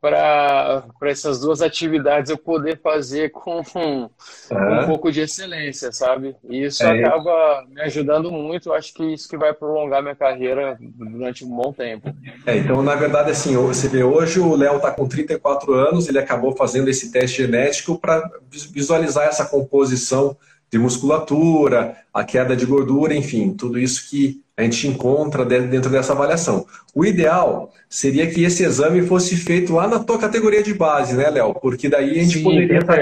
[0.00, 6.36] para essas duas atividades eu poder fazer com um, um pouco de excelência, sabe?
[6.48, 7.04] E isso é.
[7.04, 8.72] acaba me ajudando muito.
[8.72, 12.14] Acho que isso que vai prolongar minha carreira durante um bom tempo.
[12.46, 16.18] É, então, na verdade, assim, você vê hoje o Léo está com 34 anos, ele
[16.18, 20.36] acabou fazendo esse teste genético para visualizar essa composição
[20.70, 26.12] de musculatura, a queda de gordura, enfim, tudo isso que a gente encontra dentro dessa
[26.12, 26.66] avaliação.
[26.92, 31.30] O ideal seria que esse exame fosse feito lá na tua categoria de base, né,
[31.30, 31.54] Léo?
[31.54, 32.98] Porque daí a gente Sim, poderia estar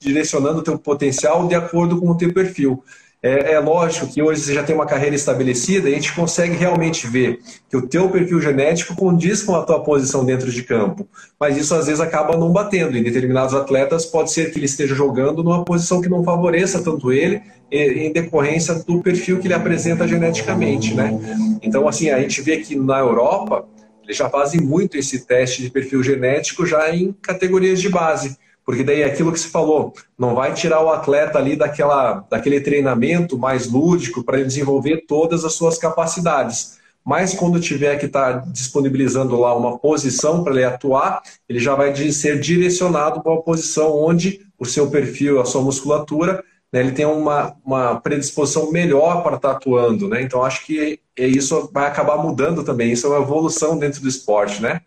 [0.00, 2.82] direcionando o teu potencial de acordo com o teu perfil.
[3.22, 6.56] É, é, lógico que hoje você já tem uma carreira estabelecida e a gente consegue
[6.56, 7.38] realmente ver
[7.70, 11.06] que o teu perfil genético condiz com a tua posição dentro de campo.
[11.38, 12.98] Mas isso às vezes acaba não batendo.
[12.98, 17.12] Em determinados atletas pode ser que ele esteja jogando numa posição que não favoreça tanto
[17.12, 21.16] ele em decorrência do perfil que ele apresenta geneticamente, né?
[21.62, 23.64] Então, assim, a gente vê que na Europa
[24.04, 28.36] eles já fazem muito esse teste de perfil genético já em categorias de base.
[28.64, 32.60] Porque daí é aquilo que se falou, não vai tirar o atleta ali daquela, daquele
[32.60, 36.78] treinamento mais lúdico para ele desenvolver todas as suas capacidades.
[37.04, 41.74] Mas quando tiver que estar tá disponibilizando lá uma posição para ele atuar, ele já
[41.74, 46.92] vai ser direcionado para uma posição onde o seu perfil, a sua musculatura, né, ele
[46.92, 50.08] tem uma, uma predisposição melhor para estar tá atuando.
[50.08, 50.22] Né?
[50.22, 52.92] Então acho que isso vai acabar mudando também.
[52.92, 54.80] Isso é uma evolução dentro do esporte, né?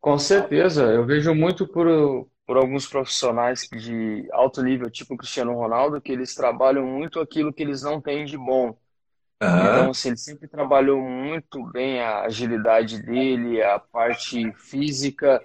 [0.00, 1.86] Com certeza, eu vejo muito por,
[2.46, 7.52] por alguns profissionais de alto nível, tipo o Cristiano Ronaldo, que eles trabalham muito aquilo
[7.52, 8.74] que eles não têm de bom.
[9.42, 9.58] Uhum.
[9.70, 15.42] Então, assim, ele sempre trabalhou muito bem a agilidade dele, a parte física,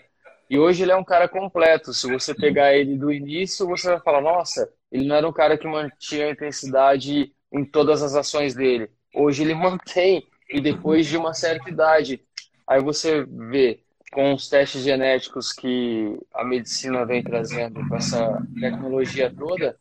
[0.50, 1.94] e hoje ele é um cara completo.
[1.94, 5.58] Se você pegar ele do início, você vai falar, nossa, ele não era um cara
[5.58, 8.90] que mantinha a intensidade em todas as ações dele.
[9.14, 12.22] Hoje ele mantém, e depois de uma certa idade.
[12.68, 13.85] Aí você vê
[14.16, 19.76] com os testes genéticos que a medicina vem trazendo, com essa tecnologia toda,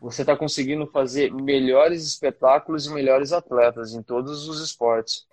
[0.00, 5.24] você está conseguindo fazer melhores espetáculos e melhores atletas em todos os esportes.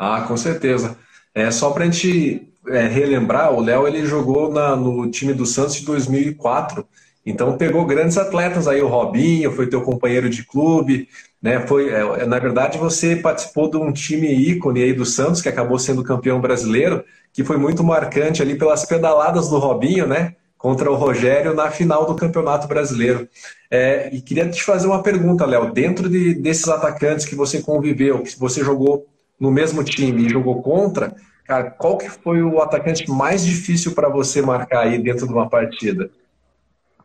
[0.00, 0.98] Ah, com certeza.
[1.32, 5.46] É só para a gente é, relembrar, o Léo ele jogou na, no time do
[5.46, 6.84] Santos de 2004.
[7.24, 11.08] Então pegou grandes atletas aí, o Robinho foi teu companheiro de clube,
[11.46, 11.64] né?
[11.64, 15.78] Foi, é, na verdade, você participou de um time ícone aí do Santos que acabou
[15.78, 20.34] sendo campeão brasileiro, que foi muito marcante ali pelas pedaladas do Robinho, né?
[20.58, 23.28] Contra o Rogério na final do Campeonato Brasileiro.
[23.70, 25.72] É, e queria te fazer uma pergunta, Léo.
[25.72, 29.06] Dentro de, desses atacantes que você conviveu, que você jogou
[29.38, 34.08] no mesmo time e jogou contra, cara, qual que foi o atacante mais difícil para
[34.08, 36.10] você marcar aí dentro de uma partida?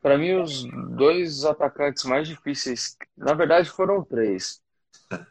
[0.02, 0.64] Para mim, os
[0.96, 4.60] dois atacantes mais difíceis, na verdade, foram três.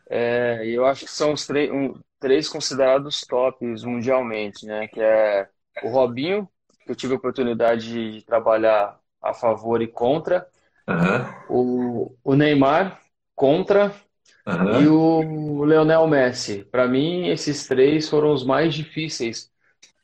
[0.09, 4.87] É, e eu acho que são os três, um, três considerados tops mundialmente, né?
[4.87, 5.49] Que é
[5.83, 6.49] o Robinho,
[6.85, 10.47] que eu tive a oportunidade de trabalhar a favor e contra.
[10.89, 11.35] Uhum.
[11.49, 13.01] O, o Neymar,
[13.35, 13.93] contra.
[14.47, 14.81] Uhum.
[14.83, 16.65] E o Leonel Messi.
[16.65, 19.51] Para mim, esses três foram os mais difíceis,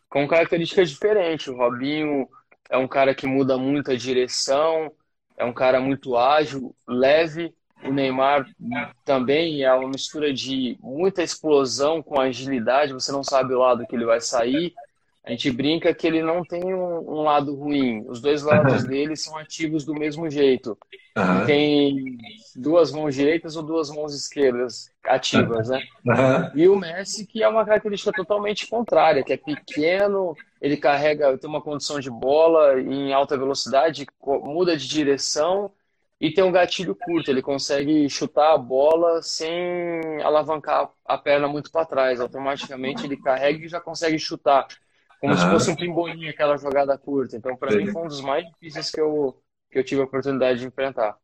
[0.09, 1.49] com características diferentes.
[1.49, 2.29] O Robinho
[2.71, 4.93] é um cara que muda muito a direção,
[5.37, 7.55] é um cara muito ágil, leve.
[7.85, 8.47] O Neymar
[9.05, 13.95] também é uma mistura de muita explosão com agilidade, você não sabe o lado que
[13.95, 14.75] ele vai sair.
[15.27, 18.87] A gente brinca que ele não tem um, um lado ruim, os dois lados uhum.
[18.89, 20.79] dele são ativos do mesmo jeito.
[21.17, 21.45] Uhum.
[21.45, 22.19] Tem
[22.55, 25.83] duas mãos direitas ou duas mãos esquerdas ativas, né?
[26.05, 26.51] Uhum.
[26.55, 31.51] E o Messi, que é uma característica totalmente contrária, que é pequeno, ele carrega, tem
[31.51, 35.73] uma condição de bola em alta velocidade, muda de direção
[36.21, 37.31] e tem um gatilho curto.
[37.31, 42.21] Ele consegue chutar a bola sem alavancar a perna muito para trás.
[42.21, 44.67] Automaticamente ele carrega e já consegue chutar,
[45.27, 45.41] como uhum.
[45.41, 47.37] se fosse um pimbolinho, aquela jogada curta.
[47.37, 49.37] Então, para mim, foi um dos mais difíceis que eu,
[49.71, 51.17] que eu tive a oportunidade de enfrentar.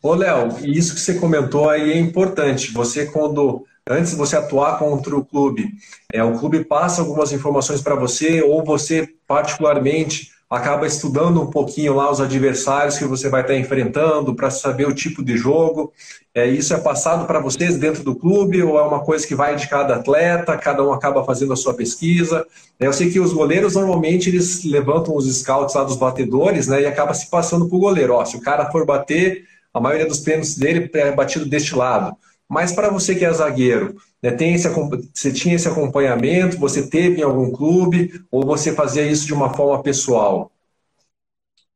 [0.00, 2.72] Ô, Léo, isso que você comentou aí é importante.
[2.72, 5.68] Você, quando antes de você atuar contra o clube,
[6.12, 11.94] é, o clube passa algumas informações para você, ou você, particularmente, acaba estudando um pouquinho
[11.94, 15.92] lá os adversários que você vai estar enfrentando para saber o tipo de jogo.
[16.34, 19.54] É, isso é passado para vocês dentro do clube ou é uma coisa que vai
[19.54, 22.44] de cada atleta, cada um acaba fazendo a sua pesquisa?
[22.80, 26.82] É, eu sei que os goleiros normalmente eles levantam os scouts lá dos batedores né,
[26.82, 28.14] e acaba se passando para o goleiro.
[28.14, 32.16] Ó, se o cara for bater, a maioria dos pênaltis dele é batido deste lado.
[32.48, 37.20] Mas para você que é zagueiro, né, tem esse, você tinha esse acompanhamento, você teve
[37.20, 40.52] em algum clube, ou você fazia isso de uma forma pessoal?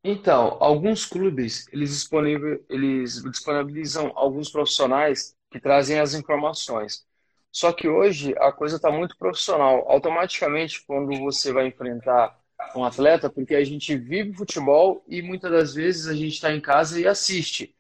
[0.03, 2.09] Então, alguns clubes, eles,
[2.69, 7.07] eles disponibilizam alguns profissionais que trazem as informações.
[7.51, 9.85] Só que hoje a coisa está muito profissional.
[9.89, 12.39] Automaticamente, quando você vai enfrentar
[12.77, 16.61] um atleta, porque a gente vive futebol e muitas das vezes a gente está em
[16.61, 17.75] casa e assiste.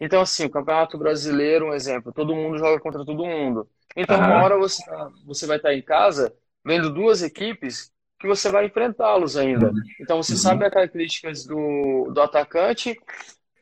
[0.00, 3.68] Então, assim, o Campeonato Brasileiro, um exemplo, todo mundo joga contra todo mundo.
[3.96, 4.26] Então, uhum.
[4.26, 6.32] uma hora você, tá, você vai estar tá em casa
[6.64, 9.68] vendo duas equipes que você vai enfrentá-los ainda.
[9.68, 9.82] Uhum.
[10.00, 10.38] Então, você uhum.
[10.38, 12.96] sabe as características do, do atacante,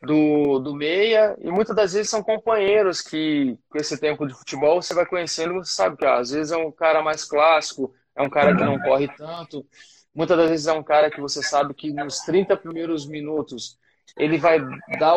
[0.03, 4.81] do, do meia, e muitas das vezes são companheiros que, com esse tempo de futebol,
[4.81, 8.31] você vai conhecendo, você sabe que às vezes é um cara mais clássico, é um
[8.31, 9.67] cara que não corre tanto.
[10.15, 13.79] Muitas das vezes é um cara que você sabe que nos 30 primeiros minutos
[14.17, 14.59] ele vai
[14.99, 15.17] dar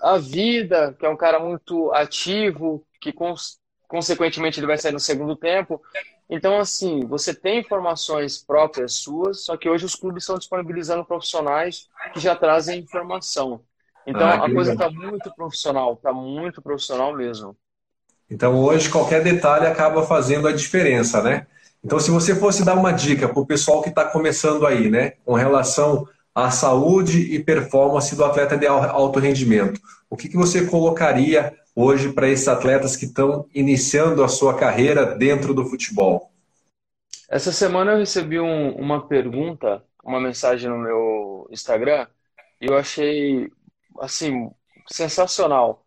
[0.00, 3.58] a vida, que é um cara muito ativo, que cons
[3.94, 5.80] consequentemente ele vai sair no segundo tempo.
[6.28, 11.86] Então, assim, você tem informações próprias suas, só que hoje os clubes estão disponibilizando profissionais
[12.12, 13.60] que já trazem informação.
[14.04, 17.56] Então, ah, a coisa está muito profissional, está muito profissional mesmo.
[18.28, 21.46] Então, hoje, qualquer detalhe acaba fazendo a diferença, né?
[21.84, 25.12] Então, se você fosse dar uma dica para o pessoal que está começando aí, né,
[25.24, 26.04] com relação
[26.34, 29.80] à saúde e performance do atleta de alto rendimento,
[30.10, 35.06] o que, que você colocaria hoje para esses atletas que estão iniciando a sua carreira
[35.16, 36.30] dentro do futebol?
[37.28, 42.06] Essa semana eu recebi um, uma pergunta, uma mensagem no meu Instagram,
[42.60, 43.50] e eu achei
[44.00, 44.50] assim
[44.86, 45.84] sensacional.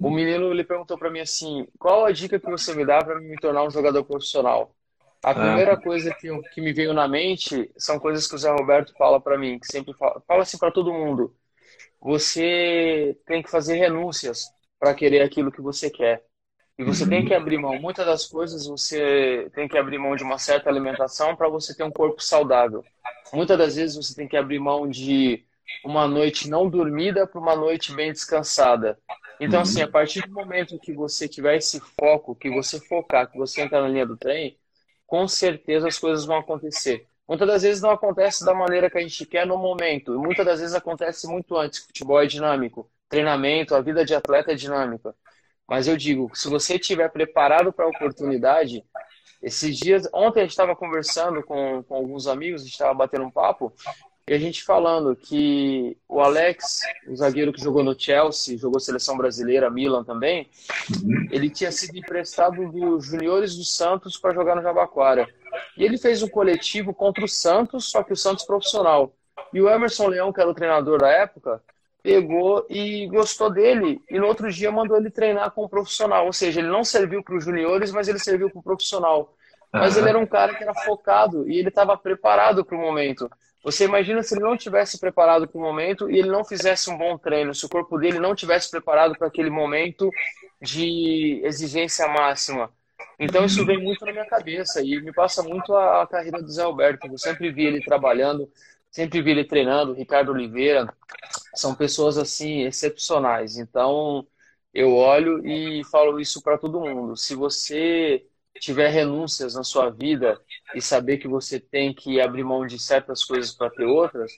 [0.00, 3.20] O menino ele perguntou para mim assim: qual a dica que você me dá para
[3.20, 4.74] me tornar um jogador profissional?
[5.22, 5.80] A primeira ah.
[5.80, 9.36] coisa que, que me veio na mente são coisas que o Zé Roberto fala para
[9.36, 11.34] mim, que sempre fala, fala assim para todo mundo
[12.00, 16.22] você tem que fazer renúncias para querer aquilo que você quer.
[16.78, 17.10] E você uhum.
[17.10, 17.78] tem que abrir mão.
[17.80, 21.82] Muitas das coisas você tem que abrir mão de uma certa alimentação para você ter
[21.82, 22.84] um corpo saudável.
[23.32, 25.44] Muitas das vezes você tem que abrir mão de
[25.84, 28.98] uma noite não dormida para uma noite bem descansada.
[29.40, 33.36] Então, assim, a partir do momento que você tiver esse foco, que você focar, que
[33.36, 34.56] você entrar na linha do trem,
[35.06, 37.06] com certeza as coisas vão acontecer.
[37.28, 40.14] Muitas das vezes não acontece da maneira que a gente quer no momento.
[40.14, 41.80] E muitas das vezes acontece muito antes.
[41.80, 45.14] Futebol é dinâmico, treinamento, a vida de atleta é dinâmica.
[45.68, 48.84] Mas eu digo, se você estiver preparado para a oportunidade,
[49.42, 53.24] esses dias, ontem a gente estava conversando com, com alguns amigos, a gente estava batendo
[53.24, 53.72] um papo,
[54.28, 59.16] e a gente falando que o Alex, o zagueiro que jogou no Chelsea, jogou seleção
[59.16, 60.50] brasileira, Milan também,
[61.30, 65.26] ele tinha sido emprestado dos juniores do Santos para jogar no Jabaquara.
[65.78, 69.14] E ele fez um coletivo contra o Santos, só que o Santos profissional.
[69.50, 71.62] E o Emerson Leão, que era o treinador da época,
[72.08, 74.00] pegou e gostou dele.
[74.08, 76.24] E no outro dia mandou ele treinar com o profissional.
[76.24, 79.34] Ou seja, ele não serviu para os juniores, mas ele serviu para o profissional.
[79.70, 80.00] Mas uhum.
[80.00, 83.30] ele era um cara que era focado e ele estava preparado para o momento.
[83.62, 86.96] Você imagina se ele não tivesse preparado para o momento e ele não fizesse um
[86.96, 90.10] bom treino, se o corpo dele não tivesse preparado para aquele momento
[90.62, 92.70] de exigência máxima.
[93.18, 96.50] Então isso vem muito na minha cabeça e me passa muito a, a carreira do
[96.50, 97.06] Zé Alberto.
[97.06, 98.50] Eu sempre vi ele trabalhando,
[98.90, 100.88] sempre vi ele treinando, Ricardo Oliveira,
[101.58, 103.58] são pessoas assim excepcionais.
[103.58, 104.26] Então
[104.72, 107.16] eu olho e falo isso para todo mundo.
[107.16, 108.24] Se você
[108.60, 110.40] tiver renúncias na sua vida
[110.74, 114.32] e saber que você tem que abrir mão de certas coisas para ter outras,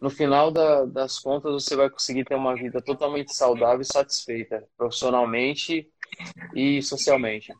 [0.00, 4.64] no final da, das contas você vai conseguir ter uma vida totalmente saudável e satisfeita,
[4.76, 5.88] profissionalmente
[6.54, 7.52] e socialmente.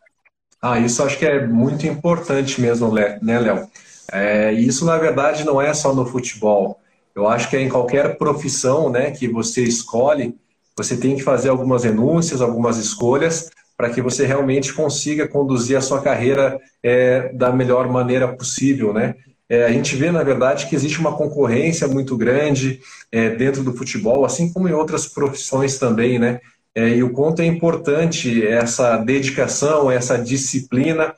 [0.60, 3.70] Ah, isso acho que é muito importante mesmo, né, Léo?
[4.12, 6.80] É, isso, na verdade, não é só no futebol.
[7.16, 10.36] Eu acho que é em qualquer profissão né, que você escolhe,
[10.76, 15.80] você tem que fazer algumas renúncias, algumas escolhas, para que você realmente consiga conduzir a
[15.80, 19.14] sua carreira é, da melhor maneira possível, né?
[19.48, 22.80] É, a gente vê, na verdade, que existe uma concorrência muito grande
[23.12, 26.40] é, dentro do futebol, assim como em outras profissões também, né?
[26.74, 31.14] É, e o quanto é importante essa dedicação, essa disciplina,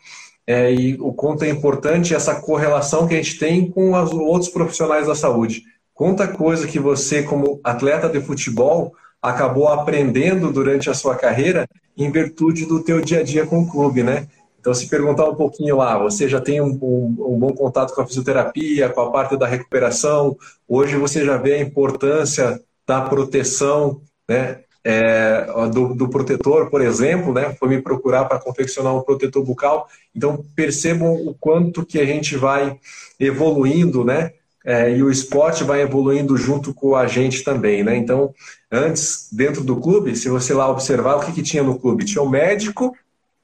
[0.47, 4.51] é, e o quanto é importante essa correlação que a gente tem com os outros
[4.51, 5.65] profissionais da saúde.
[5.99, 12.09] Quanta coisa que você, como atleta de futebol, acabou aprendendo durante a sua carreira em
[12.09, 14.29] virtude do teu dia a dia com o clube, né?
[14.61, 18.01] Então, se perguntar um pouquinho lá, você já tem um, um, um, bom contato com
[18.01, 20.37] a fisioterapia, com a parte da recuperação,
[20.69, 24.61] hoje você já vê a importância da proteção, né?
[24.85, 27.57] É, do, do, protetor, por exemplo, né?
[27.59, 29.89] Foi me procurar para confeccionar um protetor bucal.
[30.15, 32.79] Então, percebam o quanto que a gente vai
[33.19, 34.31] evoluindo, né?
[34.65, 37.97] É, e o esporte vai evoluindo junto com a gente também, né?
[37.97, 38.35] Então,
[38.71, 42.05] antes, dentro do clube, se você lá observar, o que, que tinha no clube?
[42.05, 42.95] Tinha o médico,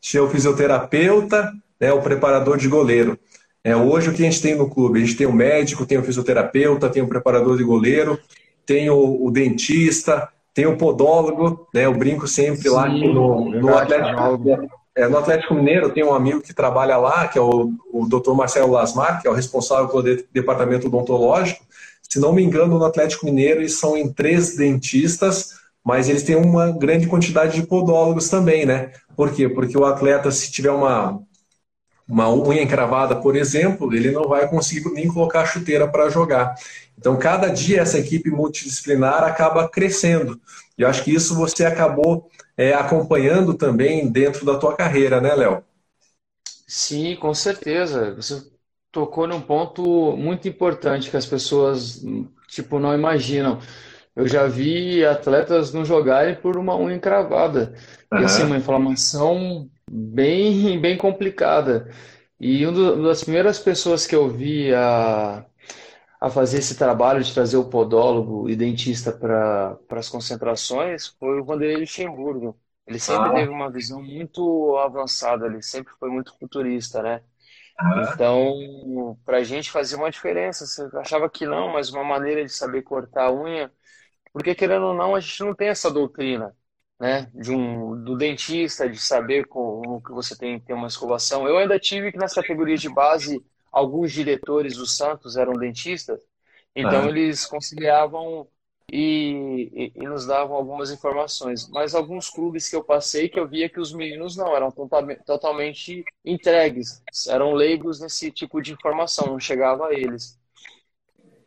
[0.01, 3.19] tinha o fisioterapeuta, né, o preparador de goleiro.
[3.63, 4.99] É, hoje, o que a gente tem no clube?
[4.99, 8.19] A gente tem o médico, tem o fisioterapeuta, tem o preparador de goleiro,
[8.67, 11.87] tem o, o dentista, tem o podólogo, né?
[11.87, 14.41] Eu brinco sempre Sim, lá no, no Atlético.
[14.97, 18.33] É, no Atlético Mineiro tem um amigo que trabalha lá, que é o, o Dr.
[18.33, 21.65] Marcelo Lasmar, que é o responsável pelo de, departamento odontológico.
[22.03, 25.55] Se não me engano, no Atlético Mineiro eles são em três dentistas,
[25.85, 28.93] mas eles têm uma grande quantidade de podólogos também, né?
[29.17, 29.49] Por quê?
[29.49, 31.21] Porque o atleta, se tiver uma,
[32.09, 36.55] uma unha encravada, por exemplo, ele não vai conseguir nem colocar a chuteira para jogar.
[36.99, 40.41] Então, cada dia essa equipe multidisciplinar acaba crescendo.
[40.79, 45.35] E eu acho que isso você acabou é, acompanhando também dentro da tua carreira, né,
[45.35, 45.63] Léo?
[46.67, 48.15] Sim, com certeza.
[48.15, 48.43] Você
[48.91, 52.03] tocou num ponto muito importante que as pessoas
[52.49, 53.59] tipo não imaginam.
[54.15, 57.75] Eu já vi atletas não jogarem por uma unha encravada.
[58.13, 58.21] Uhum.
[58.21, 61.91] E assim, uma inflamação bem, bem complicada.
[62.41, 65.45] E uma das primeiras pessoas que eu vi a,
[66.25, 71.45] a fazer esse trabalho de trazer o podólogo e dentista para as concentrações foi o
[71.45, 72.59] Vanderlei Luxemburgo.
[72.87, 73.35] Ele sempre ah.
[73.35, 77.23] teve uma visão muito avançada, ele sempre foi muito futurista, né?
[77.79, 78.11] Ah.
[78.15, 80.65] Então, para a gente fazia uma diferença.
[80.65, 83.71] Você achava que não, mas uma maneira de saber cortar a unha,
[84.33, 86.57] porque querendo ou não, a gente não tem essa doutrina,
[86.99, 87.31] né?
[87.35, 91.47] De um do dentista, de saber como que você tem que ter uma escovação.
[91.47, 96.21] Eu ainda tive que nas categorias de base alguns diretores do Santos eram dentistas,
[96.75, 97.09] então ah.
[97.09, 98.47] eles conciliavam
[98.91, 101.69] e, e, e, nos davam algumas informações.
[101.69, 104.71] Mas alguns clubes que eu passei que eu via que os meninos não eram
[105.27, 110.39] totalmente entregues, eram leigos nesse tipo de informação, não chegava a eles.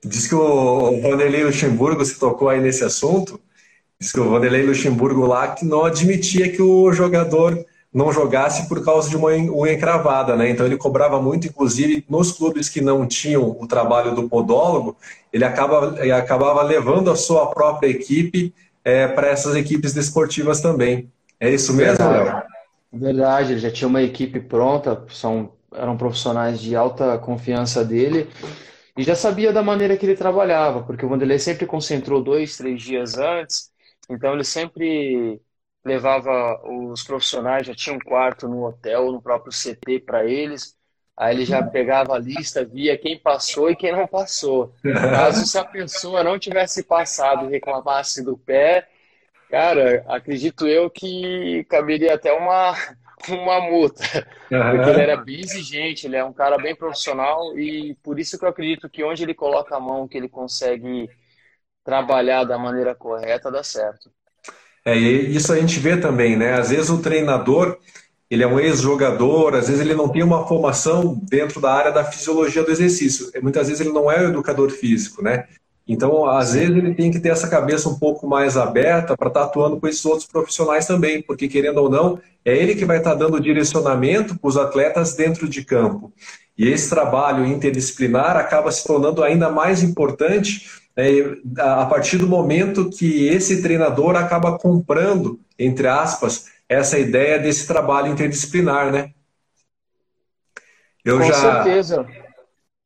[0.04, 3.40] Diz que o Vanderlei Luxemburgo se tocou aí nesse assunto.
[4.00, 7.66] Diz que o Vanderlei Luxemburgo lá que não admitia que o jogador
[7.98, 10.48] não jogasse por causa de uma unha encravada, né?
[10.52, 14.96] Então ele cobrava muito, inclusive nos clubes que não tinham o trabalho do podólogo,
[15.34, 18.54] ele, acaba, ele acabava levando a sua própria equipe
[18.86, 21.12] é, para essas equipes desportivas também.
[21.40, 22.44] É isso mesmo, Léo?
[22.94, 28.30] Verdade, ele já tinha uma equipe pronta, são, eram profissionais de alta confiança dele
[28.96, 32.80] e já sabia da maneira que ele trabalhava, porque o Vanderlei sempre concentrou dois, três
[32.80, 33.72] dias antes,
[34.08, 35.42] então ele sempre
[35.88, 40.78] levava os profissionais, já tinha um quarto no hotel, no próprio CT para eles,
[41.18, 44.72] Aí ele já pegava a lista, via quem passou e quem não passou.
[44.84, 48.88] Caso se a pessoa não tivesse passado e reclamasse do pé,
[49.50, 52.76] cara, acredito eu que caberia até uma,
[53.30, 54.04] uma multa.
[54.52, 54.72] Uhum.
[54.72, 58.46] Porque ele era bem exigente, ele é um cara bem profissional e por isso que
[58.46, 61.10] eu acredito que onde ele coloca a mão, que ele consegue
[61.84, 64.12] trabalhar da maneira correta, dá certo.
[64.88, 66.54] É, isso a gente vê também, né?
[66.54, 67.78] Às vezes o treinador
[68.30, 72.06] ele é um ex-jogador, às vezes ele não tem uma formação dentro da área da
[72.06, 73.30] fisiologia do exercício.
[73.42, 75.46] Muitas vezes ele não é o educador físico, né?
[75.86, 79.42] Então, às vezes ele tem que ter essa cabeça um pouco mais aberta para estar
[79.42, 83.00] tá atuando com esses outros profissionais também, porque querendo ou não, é ele que vai
[83.00, 86.14] estar tá dando direcionamento para os atletas dentro de campo.
[86.58, 90.66] E esse trabalho interdisciplinar acaba se tornando ainda mais importante
[91.60, 98.12] a partir do momento que esse treinador acaba comprando, entre aspas, essa ideia desse trabalho
[98.12, 99.12] interdisciplinar, né?
[101.06, 102.06] Eu Com já, certeza.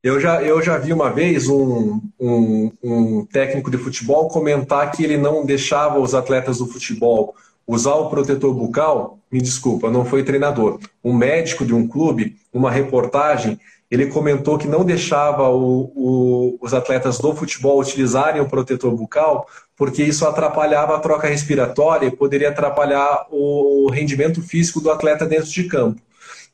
[0.04, 5.04] Eu já, eu já vi uma vez um, um, um técnico de futebol comentar que
[5.04, 7.36] ele não deixava os atletas do futebol
[7.66, 9.20] usar o protetor bucal.
[9.32, 10.80] Me desculpa, não foi treinador.
[11.04, 13.60] Um médico de um clube, uma reportagem,
[13.92, 19.46] ele comentou que não deixava o, o, os atletas do futebol utilizarem o protetor bucal
[19.76, 25.50] porque isso atrapalhava a troca respiratória e poderia atrapalhar o rendimento físico do atleta dentro
[25.50, 26.00] de campo.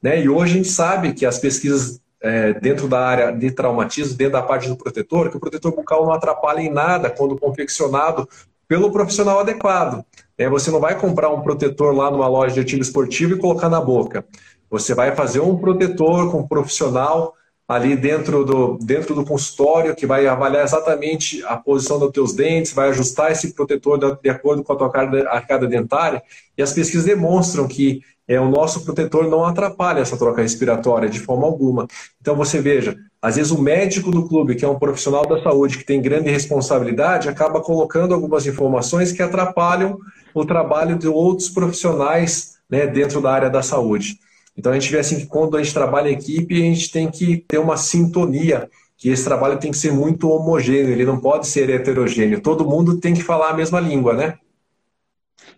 [0.01, 0.21] Né?
[0.21, 4.33] E hoje a gente sabe que as pesquisas é, dentro da área de traumatismo, dentro
[4.33, 8.27] da parte do protetor, que o protetor bucal não atrapalha em nada quando confeccionado
[8.67, 10.03] pelo profissional adequado.
[10.37, 13.69] É, você não vai comprar um protetor lá numa loja de artigo esportivo e colocar
[13.69, 14.25] na boca.
[14.69, 17.33] Você vai fazer um protetor com um profissional
[17.67, 22.71] ali dentro do, dentro do consultório, que vai avaliar exatamente a posição dos teus dentes,
[22.71, 24.91] vai ajustar esse protetor de, acordo com a tua
[25.29, 26.23] arcada dentária,
[26.57, 31.19] e as pesquisas demonstram que é, o nosso protetor não atrapalha essa troca respiratória de
[31.19, 31.87] forma alguma.
[32.21, 35.77] Então você veja, às vezes o médico do clube, que é um profissional da saúde
[35.77, 39.97] que tem grande responsabilidade, acaba colocando algumas informações que atrapalham
[40.33, 44.19] o trabalho de outros profissionais né, dentro da área da saúde.
[44.57, 47.09] Então a gente vê assim que quando a gente trabalha em equipe, a gente tem
[47.11, 51.45] que ter uma sintonia, que esse trabalho tem que ser muito homogêneo, ele não pode
[51.47, 52.41] ser heterogêneo.
[52.41, 54.39] Todo mundo tem que falar a mesma língua, né?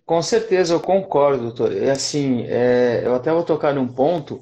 [0.05, 1.71] Com certeza, eu concordo, doutor.
[1.71, 4.41] É assim, é, eu até vou tocar num ponto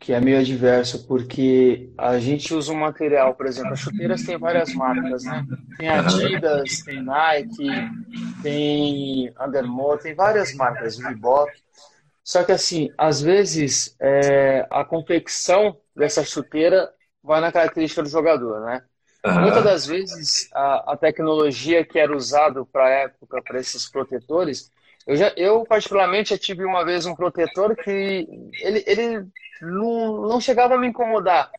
[0.00, 4.36] que é meio adverso, porque a gente usa um material, por exemplo, as chuteiras têm
[4.36, 5.46] várias marcas, né?
[5.78, 7.68] Tem Adidas, tem Nike,
[8.42, 11.52] tem Under Armour, tem várias marcas, Reebok.
[12.24, 16.92] Só que assim, às vezes é, a confecção dessa chuteira
[17.22, 18.82] vai na característica do jogador, né?
[19.24, 19.42] Uhum.
[19.42, 24.70] Muitas das vezes a, a tecnologia que era usada para a época para esses protetores,
[25.06, 28.26] eu já, eu particularmente já tive uma vez um protetor que
[28.60, 29.26] ele, ele
[29.60, 31.50] não, não chegava a me incomodar,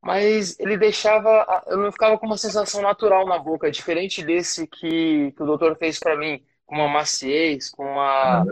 [0.00, 5.32] mas ele deixava, eu não ficava com uma sensação natural na boca, diferente desse que,
[5.32, 8.44] que o doutor fez para mim, com uma maciez, com uma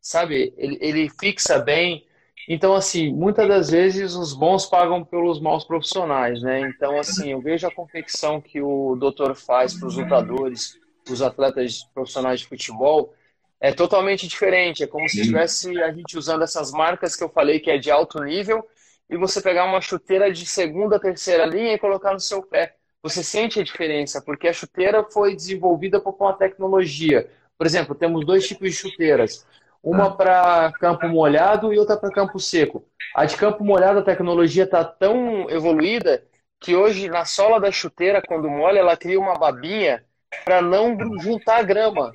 [0.00, 0.52] sabe?
[0.56, 2.06] Ele, ele fixa bem.
[2.48, 6.60] Então, assim, muitas das vezes os bons pagam pelos maus profissionais, né?
[6.60, 10.78] Então, assim, eu vejo a confecção que o doutor faz para os lutadores,
[11.08, 13.14] os atletas profissionais de futebol,
[13.60, 14.82] é totalmente diferente.
[14.82, 17.90] É como se estivesse a gente usando essas marcas que eu falei que é de
[17.90, 18.66] alto nível
[19.08, 22.76] e você pegar uma chuteira de segunda, terceira linha e colocar no seu pé.
[23.02, 27.28] Você sente a diferença, porque a chuteira foi desenvolvida por uma tecnologia.
[27.58, 29.46] Por exemplo, temos dois tipos de chuteiras.
[29.82, 30.10] Uma ah.
[30.10, 32.84] para campo molhado e outra para campo seco.
[33.14, 36.22] A de campo molhado, a tecnologia está tão evoluída
[36.60, 40.04] que hoje na sola da chuteira, quando molha, ela cria uma babinha
[40.44, 42.12] para não juntar grama.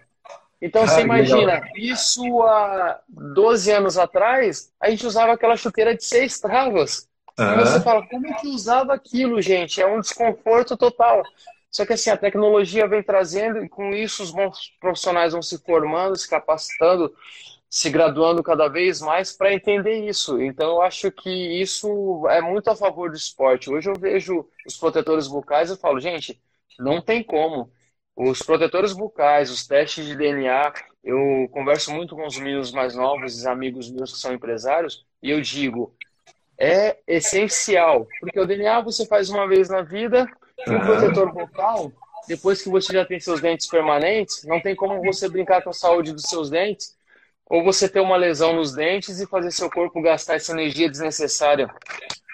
[0.62, 1.70] Então ah, você imagina, legal.
[1.76, 7.08] isso há 12 anos atrás, a gente usava aquela chuteira de seis travas.
[7.38, 7.54] Uhum.
[7.54, 9.82] E você fala, como é que usava aquilo, gente?
[9.82, 11.24] É um desconforto total.
[11.70, 15.58] Só que assim, a tecnologia vem trazendo e com isso os bons profissionais vão se
[15.58, 17.14] formando, se capacitando
[17.76, 20.42] se graduando cada vez mais para entender isso.
[20.42, 23.70] Então, eu acho que isso é muito a favor do esporte.
[23.70, 26.42] Hoje eu vejo os protetores bucais e falo, gente,
[26.80, 27.70] não tem como.
[28.16, 30.72] Os protetores bucais, os testes de DNA,
[31.04, 35.42] eu converso muito com os meninos mais novos, amigos meus que são empresários, e eu
[35.42, 35.94] digo,
[36.58, 40.26] é essencial, porque o DNA você faz uma vez na vida,
[40.66, 41.92] e o protetor bucal,
[42.26, 45.74] depois que você já tem seus dentes permanentes, não tem como você brincar com a
[45.74, 46.95] saúde dos seus dentes,
[47.50, 51.70] ou você ter uma lesão nos dentes e fazer seu corpo gastar essa energia desnecessária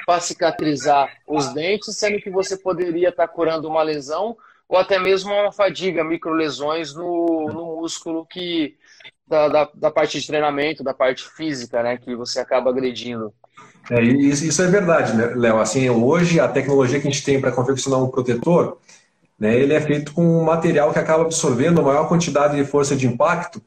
[0.05, 4.36] para cicatrizar os dentes, sendo que você poderia estar tá curando uma lesão
[4.72, 8.78] ou até mesmo uma fadiga, microlesões no, no músculo que
[9.28, 13.34] da, da, da, parte de treinamento, da parte física, né, que você acaba agredindo.
[13.89, 15.59] É, isso, é verdade, né, Léo?
[15.59, 18.78] Assim, hoje a tecnologia que a gente tem para confeccionar um protetor,
[19.38, 22.95] né, ele é feito com um material que acaba absorvendo a maior quantidade de força
[22.95, 23.62] de impacto.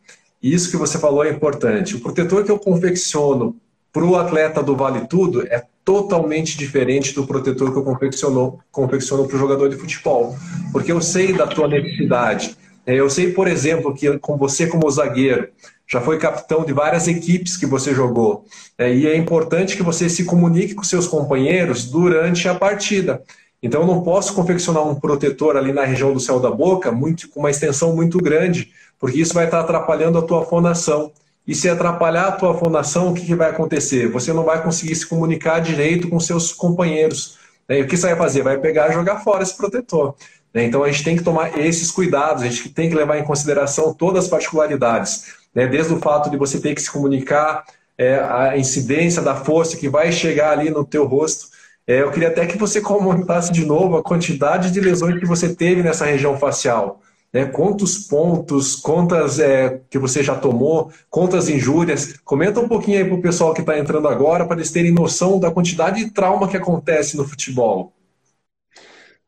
[0.45, 1.97] Isso que você falou é importante.
[1.97, 3.57] O protetor que eu confecciono
[3.91, 9.27] para o atleta do Vale Tudo é totalmente diferente do protetor que eu confecciono, confecciono
[9.27, 10.37] para o jogador de futebol.
[10.71, 12.59] Porque eu sei da tua necessidade.
[12.85, 15.49] É, eu sei, por exemplo, que com você como zagueiro,
[15.91, 18.45] já foi capitão de várias equipes que você jogou.
[18.77, 23.23] É, e é importante que você se comunique com seus companheiros durante a partida.
[23.63, 27.31] Então eu não posso confeccionar um protetor ali na região do céu da boca muito,
[27.31, 28.71] com uma extensão muito grande,
[29.05, 31.13] porque isso vai estar atrapalhando a tua fonação.
[31.47, 34.09] E se atrapalhar a tua fonação, o que, que vai acontecer?
[34.09, 37.37] Você não vai conseguir se comunicar direito com seus companheiros.
[37.69, 37.81] Né?
[37.81, 38.43] E o que você vai fazer?
[38.43, 40.15] Vai pegar e jogar fora esse protetor.
[40.55, 40.65] Né?
[40.65, 43.93] Então a gente tem que tomar esses cuidados, a gente tem que levar em consideração
[43.93, 45.35] todas as particularidades.
[45.55, 45.67] Né?
[45.67, 47.63] Desde o fato de você ter que se comunicar,
[47.99, 51.49] é, a incidência da força que vai chegar ali no teu rosto.
[51.87, 55.55] É, eu queria até que você comentasse de novo a quantidade de lesões que você
[55.55, 57.03] teve nessa região facial
[57.35, 57.47] né?
[57.47, 62.17] Quantos pontos, quantas é, que você já tomou, quantas injúrias.
[62.25, 65.41] Comenta um pouquinho aí para o pessoal que está entrando agora, para eles terem noção
[65.41, 67.93] da quantidade de trauma que acontece no futebol.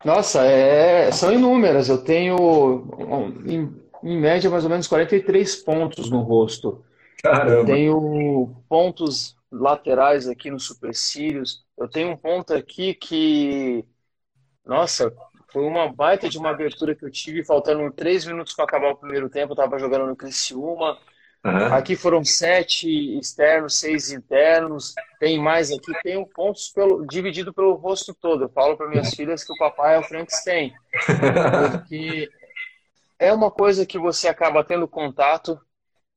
[0.04, 1.88] Nossa, é, são inúmeras.
[1.88, 2.86] Eu tenho,
[3.44, 6.84] em, em média, mais ou menos 43 pontos no rosto.
[7.22, 7.60] Caramba.
[7.60, 11.64] Eu tenho pontos laterais aqui nos supercílios.
[11.76, 13.84] Eu tenho um ponto aqui que,
[14.64, 15.12] nossa,
[15.48, 18.96] foi uma baita de uma abertura que eu tive, faltando três minutos para acabar o
[18.96, 19.52] primeiro tempo.
[19.52, 20.98] Eu estava jogando no Criciúma.
[21.44, 21.74] Uhum.
[21.74, 22.88] Aqui foram sete
[23.18, 24.94] externos, seis internos.
[25.20, 28.44] Tem mais aqui, tem um pontos pelo, dividido pelo rosto todo.
[28.44, 30.72] Eu falo para minhas filhas que o papai é o Frankenstein.
[31.70, 32.28] Porque
[33.18, 35.60] é uma coisa que você acaba tendo contato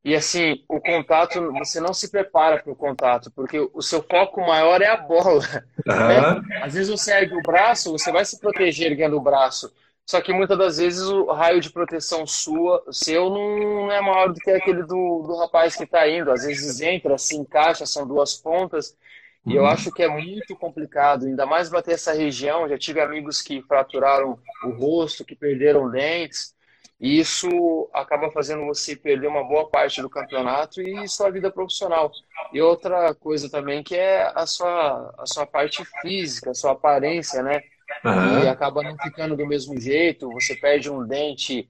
[0.03, 4.39] e assim, o contato, você não se prepara para o contato, porque o seu foco
[4.41, 5.43] maior é a bola.
[5.85, 6.41] Uhum.
[6.41, 6.61] Né?
[6.61, 9.71] Às vezes você ergue o braço, você vai se proteger erguendo o braço.
[10.05, 14.39] Só que muitas das vezes o raio de proteção sua, seu não é maior do
[14.39, 16.31] que aquele do, do rapaz que está indo.
[16.31, 18.97] Às vezes entra, se encaixa, são duas pontas.
[19.45, 19.67] E eu uhum.
[19.67, 22.67] acho que é muito complicado, ainda mais bater essa região.
[22.67, 26.55] Já tive amigos que fraturaram o rosto, que perderam dentes.
[26.99, 32.11] E isso acaba fazendo você perder uma boa parte do campeonato e sua vida profissional.
[32.53, 37.41] E outra coisa também que é a sua, a sua parte física, a sua aparência,
[37.41, 37.61] né?
[38.03, 38.43] Uhum.
[38.43, 41.69] E acaba não ficando do mesmo jeito, você perde um dente,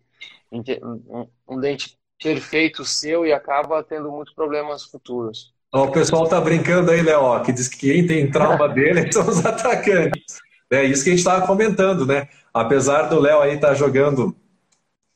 [0.52, 5.54] um, um dente perfeito seu e acaba tendo muitos problemas futuros.
[5.72, 9.46] o pessoal tá brincando aí, Léo, que diz que quem tem trauma dele são os
[9.46, 10.40] atacantes.
[10.72, 12.28] É isso que a gente estava comentando, né?
[12.54, 14.36] Apesar do Léo aí estar tá jogando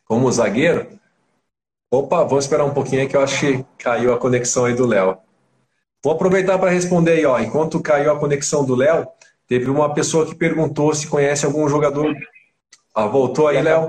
[0.06, 0.88] como zagueiro.
[1.92, 4.86] Opa, vamos esperar um pouquinho aí que eu acho que caiu a conexão aí do
[4.86, 5.18] Léo.
[6.04, 7.40] Vou aproveitar para responder aí, ó.
[7.40, 9.08] Enquanto caiu a conexão do Léo,
[9.48, 12.14] teve uma pessoa que perguntou se conhece algum jogador.
[12.94, 13.88] Ah, voltou aí, Léo?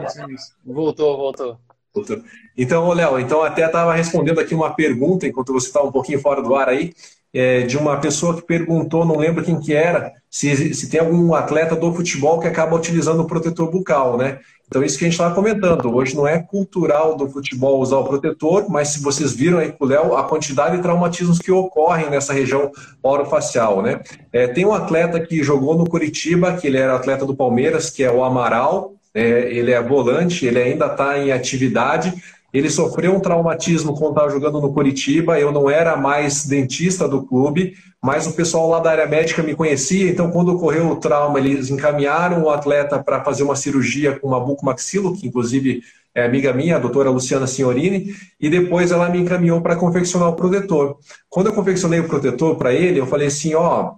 [0.64, 1.58] Voltou, voltou.
[1.94, 2.22] voltou.
[2.56, 6.40] Então, Léo, então até estava respondendo aqui uma pergunta, enquanto você estava um pouquinho fora
[6.40, 6.92] do ar aí,
[7.32, 11.34] é, de uma pessoa que perguntou, não lembro quem que era, se, se tem algum
[11.34, 14.38] atleta do futebol que acaba utilizando o protetor bucal, né?
[14.74, 15.94] Então, isso que a gente estava comentando.
[15.94, 19.84] Hoje não é cultural do futebol usar o protetor, mas se vocês viram aí com
[19.84, 24.00] o Léo, a quantidade de traumatismos que ocorrem nessa região orofacial, né?
[24.32, 28.02] É, tem um atleta que jogou no Curitiba, que ele era atleta do Palmeiras, que
[28.02, 28.94] é o Amaral.
[29.14, 32.12] É, ele é volante, ele ainda está em atividade,
[32.54, 35.40] ele sofreu um traumatismo quando estava jogando no Curitiba.
[35.40, 39.56] Eu não era mais dentista do clube, mas o pessoal lá da área médica me
[39.56, 40.08] conhecia.
[40.08, 44.38] Então, quando ocorreu o trauma, eles encaminharam o atleta para fazer uma cirurgia com uma
[44.38, 45.82] bucomaxilo, que inclusive
[46.14, 50.36] é amiga minha, a doutora Luciana Signorini, e depois ela me encaminhou para confeccionar o
[50.36, 50.98] protetor.
[51.28, 53.94] Quando eu confeccionei o protetor para ele, eu falei assim: ó,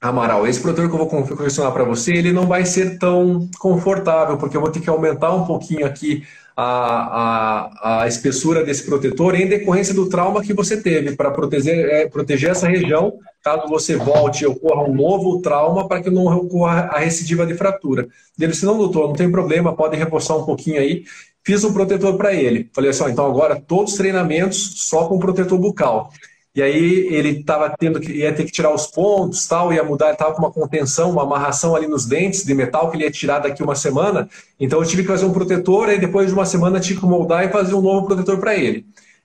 [0.00, 4.38] Amaral, esse protetor que eu vou confeccionar para você, ele não vai ser tão confortável,
[4.38, 6.24] porque eu vou ter que aumentar um pouquinho aqui
[6.56, 11.86] a, a, a espessura desse protetor em decorrência do trauma que você teve, para proteger,
[11.90, 13.12] é, proteger essa região,
[13.44, 17.52] caso você volte e ocorra um novo trauma, para que não ocorra a recidiva de
[17.52, 18.08] fratura.
[18.38, 21.04] Ele disse, não, doutor, não tem problema, pode reforçar um pouquinho aí.
[21.44, 22.70] Fiz um protetor para ele.
[22.74, 26.10] Falei assim, então agora todos os treinamentos só com protetor bucal.
[26.54, 30.12] E aí ele tava tendo que ia ter que tirar os pontos, tal, ia mudar,
[30.12, 33.38] estava com uma contenção, uma amarração ali nos dentes de metal que ele ia tirar
[33.38, 34.28] daqui uma semana.
[34.58, 37.44] Então eu tive que fazer um protetor, e depois de uma semana tive que moldar
[37.44, 38.84] e fazer um novo protetor para ele.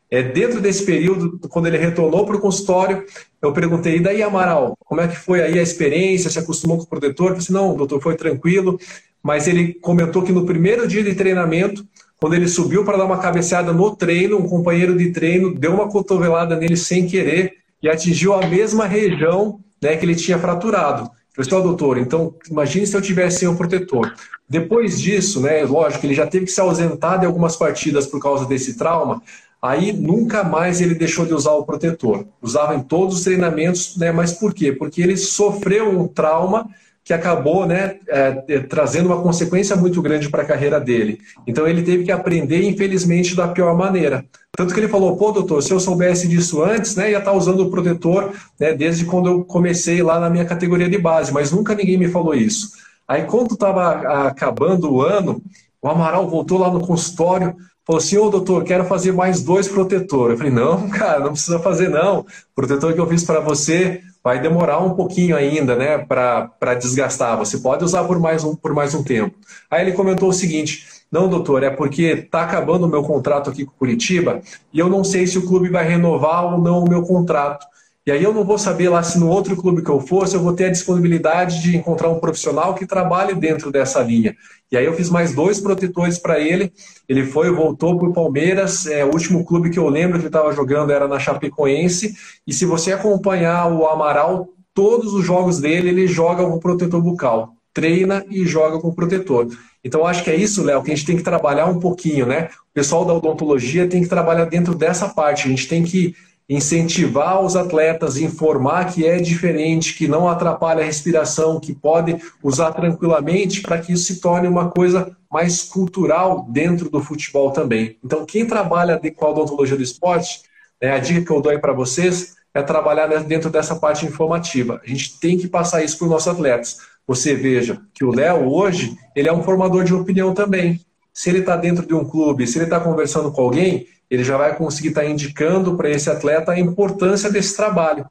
[0.09, 3.03] É, dentro desse período, quando ele retornou para o consultório,
[3.41, 6.29] eu perguntei, e daí, Amaral, como é que foi aí a experiência?
[6.29, 7.31] Se acostumou com o protetor?
[7.31, 8.79] Eu disse, não, doutor, foi tranquilo.
[9.21, 11.83] Mas ele comentou que no primeiro dia de treinamento,
[12.19, 15.89] quando ele subiu para dar uma cabeceada no treino, um companheiro de treino deu uma
[15.89, 21.09] cotovelada nele sem querer e atingiu a mesma região né, que ele tinha fraturado.
[21.35, 24.13] Pessoal, doutor, então imagine se eu tivesse sem o protetor.
[24.47, 28.45] Depois disso, né, lógico, ele já teve que se ausentar de algumas partidas por causa
[28.45, 29.21] desse trauma,
[29.61, 32.25] aí nunca mais ele deixou de usar o protetor.
[32.41, 34.71] Usava em todos os treinamentos, né, mas por quê?
[34.71, 36.69] Porque ele sofreu um trauma
[37.05, 41.19] que acabou né, é, é, trazendo uma consequência muito grande para a carreira dele.
[41.45, 44.25] Então ele teve que aprender, infelizmente, da pior maneira.
[44.57, 47.37] Tanto que ele falou, pô, doutor, se eu soubesse disso antes, né, ia estar tá
[47.37, 51.51] usando o protetor né, desde quando eu comecei lá na minha categoria de base, mas
[51.51, 52.71] nunca ninguém me falou isso.
[53.07, 55.39] Aí quando estava acabando o ano,
[55.79, 60.31] o Amaral voltou lá no consultório, falou assim, ô doutor, quero fazer mais dois protetores.
[60.31, 62.21] Eu falei, não, cara, não precisa fazer não.
[62.21, 62.25] O
[62.55, 67.37] protetor que eu fiz para você vai demorar um pouquinho ainda, né, para desgastar.
[67.37, 69.37] Você pode usar por mais, um, por mais um tempo.
[69.69, 73.63] Aí ele comentou o seguinte: não, doutor, é porque está acabando o meu contrato aqui
[73.63, 74.41] com Curitiba
[74.73, 77.67] e eu não sei se o clube vai renovar ou não o meu contrato.
[78.07, 80.35] E aí eu não vou saber lá se no outro clube que eu for, se
[80.35, 84.35] eu vou ter a disponibilidade de encontrar um profissional que trabalhe dentro dessa linha.
[84.71, 86.71] E aí eu fiz mais dois protetores para ele.
[87.09, 88.85] Ele foi voltou para o Palmeiras.
[88.85, 92.15] É, o último clube que eu lembro que estava jogando era na Chapecoense.
[92.45, 97.53] E se você acompanhar o Amaral, todos os jogos dele, ele joga com protetor bucal.
[97.73, 99.47] Treina e joga com protetor.
[99.83, 102.49] Então acho que é isso, Léo, que a gente tem que trabalhar um pouquinho, né?
[102.69, 105.47] O pessoal da odontologia tem que trabalhar dentro dessa parte.
[105.47, 106.13] A gente tem que
[106.47, 112.71] incentivar os atletas, informar que é diferente, que não atrapalha a respiração, que pode usar
[112.71, 117.97] tranquilamente para que isso se torne uma coisa mais cultural dentro do futebol também.
[118.03, 120.41] Então, quem trabalha com a odontologia do esporte,
[120.81, 124.79] né, a dica que eu dou para vocês é trabalhar dentro dessa parte informativa.
[124.83, 126.77] A gente tem que passar isso para os nossos atletas.
[127.07, 130.79] Você veja que o Léo hoje, ele é um formador de opinião também.
[131.13, 134.37] Se ele está dentro de um clube, se ele está conversando com alguém, ele já
[134.37, 138.09] vai conseguir estar tá indicando para esse atleta a importância desse trabalho.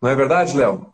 [0.00, 0.92] Não é verdade, Léo?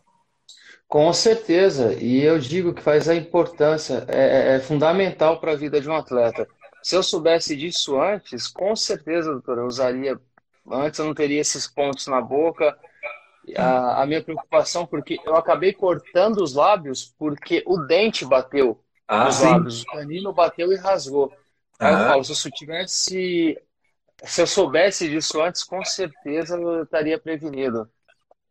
[0.86, 5.56] Com certeza, e eu digo que faz a importância, é, é, é fundamental para a
[5.56, 6.46] vida de um atleta.
[6.82, 10.20] Se eu soubesse disso antes, com certeza, doutor, eu usaria.
[10.70, 12.76] Antes eu não teria esses pontos na boca.
[13.56, 19.24] A, a minha preocupação, porque eu acabei cortando os lábios porque o dente bateu ah,
[19.24, 19.44] nos sim.
[19.46, 21.32] lábios, o canino bateu e rasgou.
[21.78, 23.58] Aí eu falo, se eu tivesse
[24.22, 27.88] se eu soubesse disso antes, com certeza eu estaria prevenido.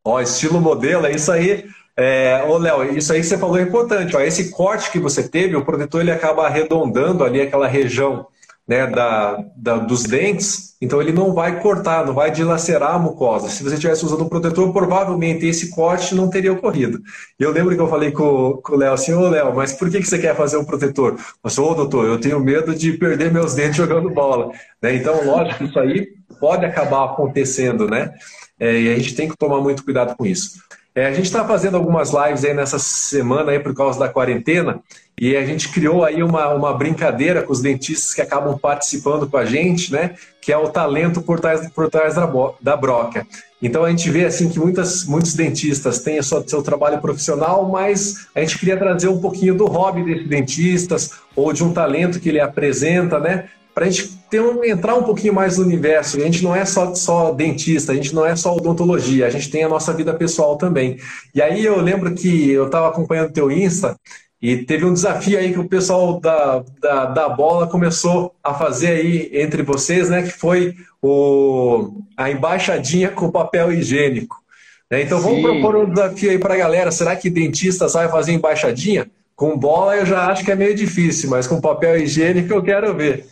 [0.04, 1.70] Ó, estilo modelo, é isso aí.
[1.96, 4.16] É, ô, Léo, isso aí que você falou é importante.
[4.16, 8.28] Ó, esse corte que você teve, o protetor ele acaba arredondando ali aquela região
[8.68, 13.50] né, da, da, dos dentes, então ele não vai cortar, não vai dilacerar a mucosa.
[13.50, 17.02] Se você tivesse usando um protetor, provavelmente esse corte não teria ocorrido.
[17.38, 20.00] Eu lembro que eu falei com, com o Léo assim, ô Léo, mas por que,
[20.00, 21.18] que você quer fazer um protetor?
[21.44, 24.52] Eu sou, ô doutor, eu tenho medo de perder meus dentes jogando bola.
[24.82, 24.96] Né?
[24.96, 26.08] Então, lógico, isso aí
[26.40, 28.14] pode acabar acontecendo, né?
[28.60, 30.62] É, e a gente tem que tomar muito cuidado com isso.
[30.96, 34.80] É, a gente está fazendo algumas lives aí nessa semana aí por causa da quarentena
[35.20, 39.38] e a gente criou aí uma, uma brincadeira com os dentistas que acabam participando com
[39.38, 40.16] a gente, né?
[40.40, 42.30] Que é o talento por trás, por trás da,
[42.62, 43.26] da broca.
[43.60, 48.28] Então a gente vê assim que muitas, muitos dentistas têm o seu, trabalho profissional, mas
[48.36, 52.30] a gente queria trazer um pouquinho do hobby desses dentistas ou de um talento que
[52.30, 53.50] ele apresenta, né?
[53.74, 56.18] para a gente um, entrar um pouquinho mais no universo.
[56.18, 59.50] A gente não é só, só dentista, a gente não é só odontologia, a gente
[59.50, 60.98] tem a nossa vida pessoal também.
[61.34, 63.96] E aí eu lembro que eu estava acompanhando o teu Insta
[64.42, 68.88] e teve um desafio aí que o pessoal da, da, da, bola começou a fazer
[68.88, 70.22] aí entre vocês, né?
[70.22, 74.44] Que foi o, a embaixadinha com papel higiênico.
[74.92, 75.04] Né?
[75.04, 76.92] Então vamos propor um desafio aí para a galera.
[76.92, 79.10] Será que dentista sabe fazer embaixadinha?
[79.34, 82.94] Com bola eu já acho que é meio difícil, mas com papel higiênico eu quero
[82.94, 83.26] ver.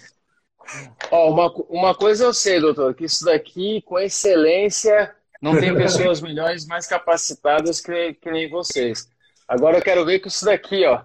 [1.09, 6.21] Ó, uma, uma coisa eu sei, doutor, que isso daqui, com excelência, não tem pessoas
[6.21, 9.09] melhores, mais capacitadas que, que nem vocês.
[9.47, 11.01] Agora eu quero ver que isso daqui, ó.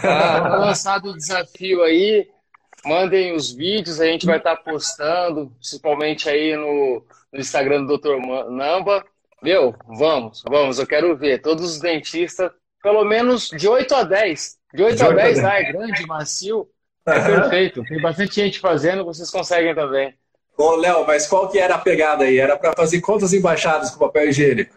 [0.00, 2.28] Tá lançado o desafio aí.
[2.84, 7.98] Mandem os vídeos, a gente vai estar tá postando, principalmente aí no, no Instagram do
[7.98, 8.16] Dr.
[8.48, 9.04] Namba.
[9.42, 11.42] Meu, vamos, vamos, eu quero ver.
[11.42, 12.50] Todos os dentistas,
[12.82, 14.58] pelo menos de 8 a 10.
[14.72, 16.68] De 8 a 10, ah, é grande, macio.
[17.06, 17.82] É perfeito.
[17.84, 20.14] Tem bastante gente fazendo, vocês conseguem também.
[20.56, 22.38] Ô, Léo, mas qual que era a pegada aí?
[22.38, 24.76] Era para fazer quantas embaixadas com papel higiênico?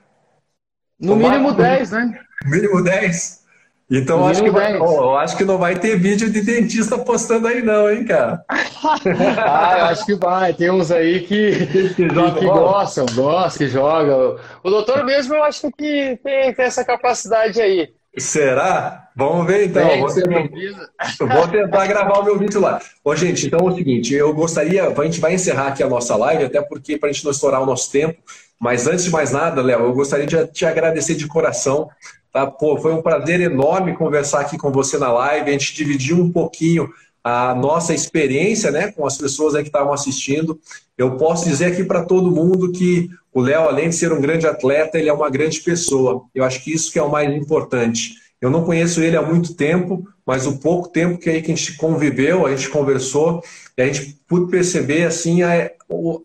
[0.99, 2.19] No mínimo 10, né?
[2.45, 3.43] Mínimo 10?
[3.91, 7.47] Então no acho que, vai, oh, acho que não vai ter vídeo de dentista postando
[7.47, 8.43] aí não, hein, cara?
[8.49, 10.53] ah, eu acho que vai.
[10.53, 14.39] Tem uns aí que, que, que, que gostam, gostam, que jogam.
[14.63, 17.93] O doutor mesmo eu acho que tem, tem essa capacidade aí.
[18.17, 19.09] Será?
[19.15, 19.81] Vamos ver então.
[19.81, 20.07] É, vou,
[21.27, 22.79] vou, tentar gravar o meu vídeo lá.
[23.03, 26.15] Ô, gente, então é o seguinte, eu gostaria, a gente vai encerrar aqui a nossa
[26.15, 28.21] live, até porque para a gente não estourar o nosso tempo,
[28.59, 31.89] mas antes de mais nada, Léo, eu gostaria de te agradecer de coração.
[32.31, 32.47] Tá?
[32.47, 36.31] Pô, foi um prazer enorme conversar aqui com você na live, a gente dividiu um
[36.31, 36.89] pouquinho
[37.23, 40.59] a nossa experiência né, com as pessoas que estavam assistindo.
[40.97, 44.45] Eu posso dizer aqui para todo mundo que o Léo, além de ser um grande
[44.45, 46.23] atleta, ele é uma grande pessoa.
[46.35, 48.15] Eu acho que isso que é o mais importante.
[48.41, 51.55] Eu não conheço ele há muito tempo, mas o pouco tempo que, aí que a
[51.55, 53.41] gente conviveu, a gente conversou,
[53.77, 55.71] e a gente pôde perceber assim a,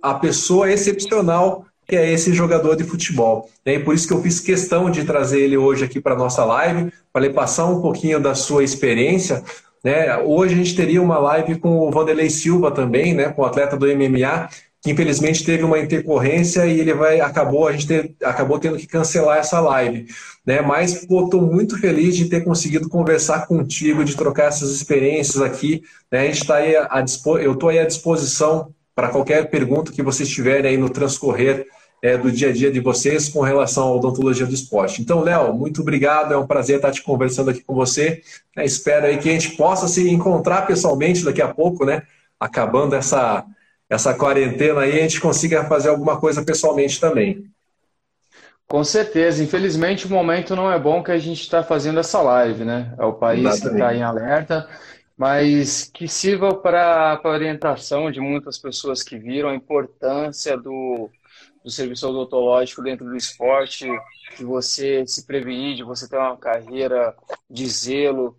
[0.02, 3.48] a pessoa excepcional que é esse jogador de futebol.
[3.64, 6.44] E por isso que eu fiz questão de trazer ele hoje aqui para a nossa
[6.44, 9.42] live, para ele passar um pouquinho da sua experiência,
[9.84, 10.16] né?
[10.18, 13.30] Hoje a gente teria uma live com o Vanderlei Silva também, né?
[13.30, 14.48] com o atleta do MMA,
[14.82, 18.86] que infelizmente teve uma intercorrência e ele vai acabou a gente ter, acabou tendo que
[18.86, 20.06] cancelar essa live,
[20.46, 20.60] né?
[20.60, 26.20] Mas estou muito feliz de ter conseguido conversar contigo, de trocar essas experiências aqui, né?
[26.20, 27.04] A gente está aí a
[27.40, 31.66] eu estou aí à disposição para qualquer pergunta que vocês tiverem aí no transcorrer
[32.02, 35.02] é, do dia a dia de vocês com relação à odontologia do esporte.
[35.02, 38.22] Então, Léo, muito obrigado, é um prazer estar te conversando aqui com você.
[38.56, 42.02] É, espero aí que a gente possa se encontrar pessoalmente daqui a pouco, né?
[42.38, 43.44] Acabando essa,
[43.90, 47.50] essa quarentena aí, a gente consiga fazer alguma coisa pessoalmente também.
[48.68, 49.42] Com certeza.
[49.42, 52.94] Infelizmente, o momento não é bom que a gente está fazendo essa live, né?
[52.98, 53.68] É o país Exatamente.
[53.68, 54.68] que está em alerta,
[55.16, 61.10] mas que sirva para a orientação de muitas pessoas que viram a importância do,
[61.64, 63.86] do serviço odontológico dentro do esporte,
[64.36, 67.16] de você se prevenir, de você ter uma carreira
[67.48, 68.38] de zelo,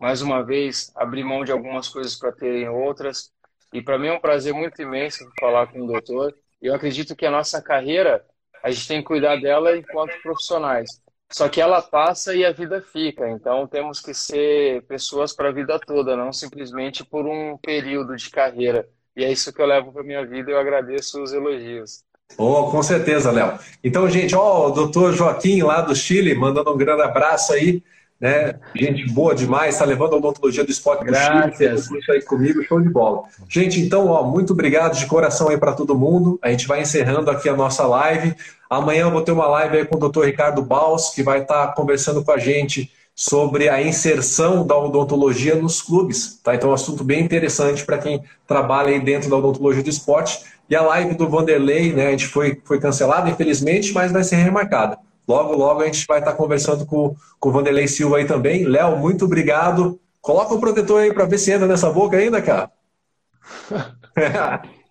[0.00, 3.32] mais uma vez, abrir mão de algumas coisas para terem outras.
[3.72, 6.34] E para mim é um prazer muito imenso falar com o doutor.
[6.60, 8.24] Eu acredito que a nossa carreira,
[8.62, 11.02] a gente tem que cuidar dela enquanto profissionais.
[11.32, 13.28] Só que ela passa e a vida fica.
[13.30, 18.28] Então temos que ser pessoas para a vida toda, não simplesmente por um período de
[18.28, 18.88] carreira.
[19.16, 20.50] E é isso que eu levo para minha vida.
[20.50, 22.04] Eu agradeço os elogios.
[22.36, 23.58] Oh, com certeza, Léo.
[23.84, 27.82] Então, gente, ó, o doutor Joaquim lá do Chile, mandando um grande abraço aí.
[28.20, 28.54] Né?
[28.76, 32.88] Gente boa demais, está levando a odontologia do esporte do Chile, aí comigo, show de
[32.88, 33.24] bola.
[33.48, 36.38] Gente, então, ó, muito obrigado de coração aí para todo mundo.
[36.40, 38.32] A gente vai encerrando aqui a nossa live.
[38.70, 41.66] Amanhã eu vou ter uma live aí com o doutor Ricardo Baus, que vai estar
[41.66, 46.40] tá conversando com a gente sobre a inserção da odontologia nos clubes.
[46.42, 46.54] Tá?
[46.54, 50.44] Então, é um assunto bem interessante para quem trabalha aí dentro da odontologia do esporte.
[50.68, 54.36] E a live do Vanderlei, né, a gente foi, foi cancelada, infelizmente, mas vai ser
[54.36, 54.98] remarcada.
[55.28, 58.64] Logo, logo a gente vai estar conversando com, com o Vanderlei Silva aí também.
[58.64, 60.00] Léo, muito obrigado.
[60.20, 62.70] Coloca o protetor aí para ver se entra nessa boca ainda, cara.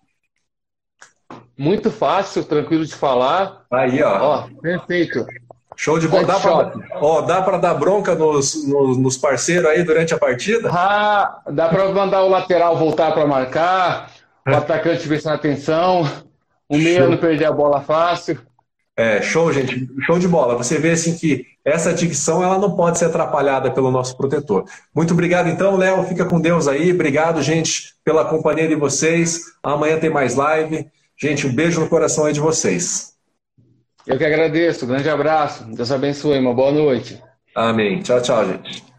[1.58, 3.64] muito fácil, tranquilo de falar.
[3.70, 4.18] Aí, ó.
[4.20, 5.24] Ó, perfeito.
[5.76, 6.24] Show de bola.
[6.24, 10.70] Dá para ó, dá para dar bronca nos, nos, nos, parceiros aí durante a partida?
[10.72, 14.10] Ah, dá para mandar o lateral voltar para marcar
[14.46, 16.02] o atacante prestando atenção,
[16.68, 18.40] o meio não perder a bola fácil.
[18.96, 20.54] É, show, gente, show de bola.
[20.56, 24.64] Você vê assim que essa dicção ela não pode ser atrapalhada pelo nosso protetor.
[24.94, 26.92] Muito obrigado então, Léo, fica com Deus aí.
[26.92, 29.40] Obrigado, gente, pela companhia de vocês.
[29.62, 30.86] Amanhã tem mais live.
[31.16, 33.11] Gente, um beijo no coração aí de vocês.
[34.06, 34.86] Eu que agradeço.
[34.86, 35.64] Grande abraço.
[35.64, 36.38] Deus abençoe.
[36.38, 37.22] Uma boa noite.
[37.54, 38.00] Amém.
[38.00, 38.91] Tchau, tchau, gente.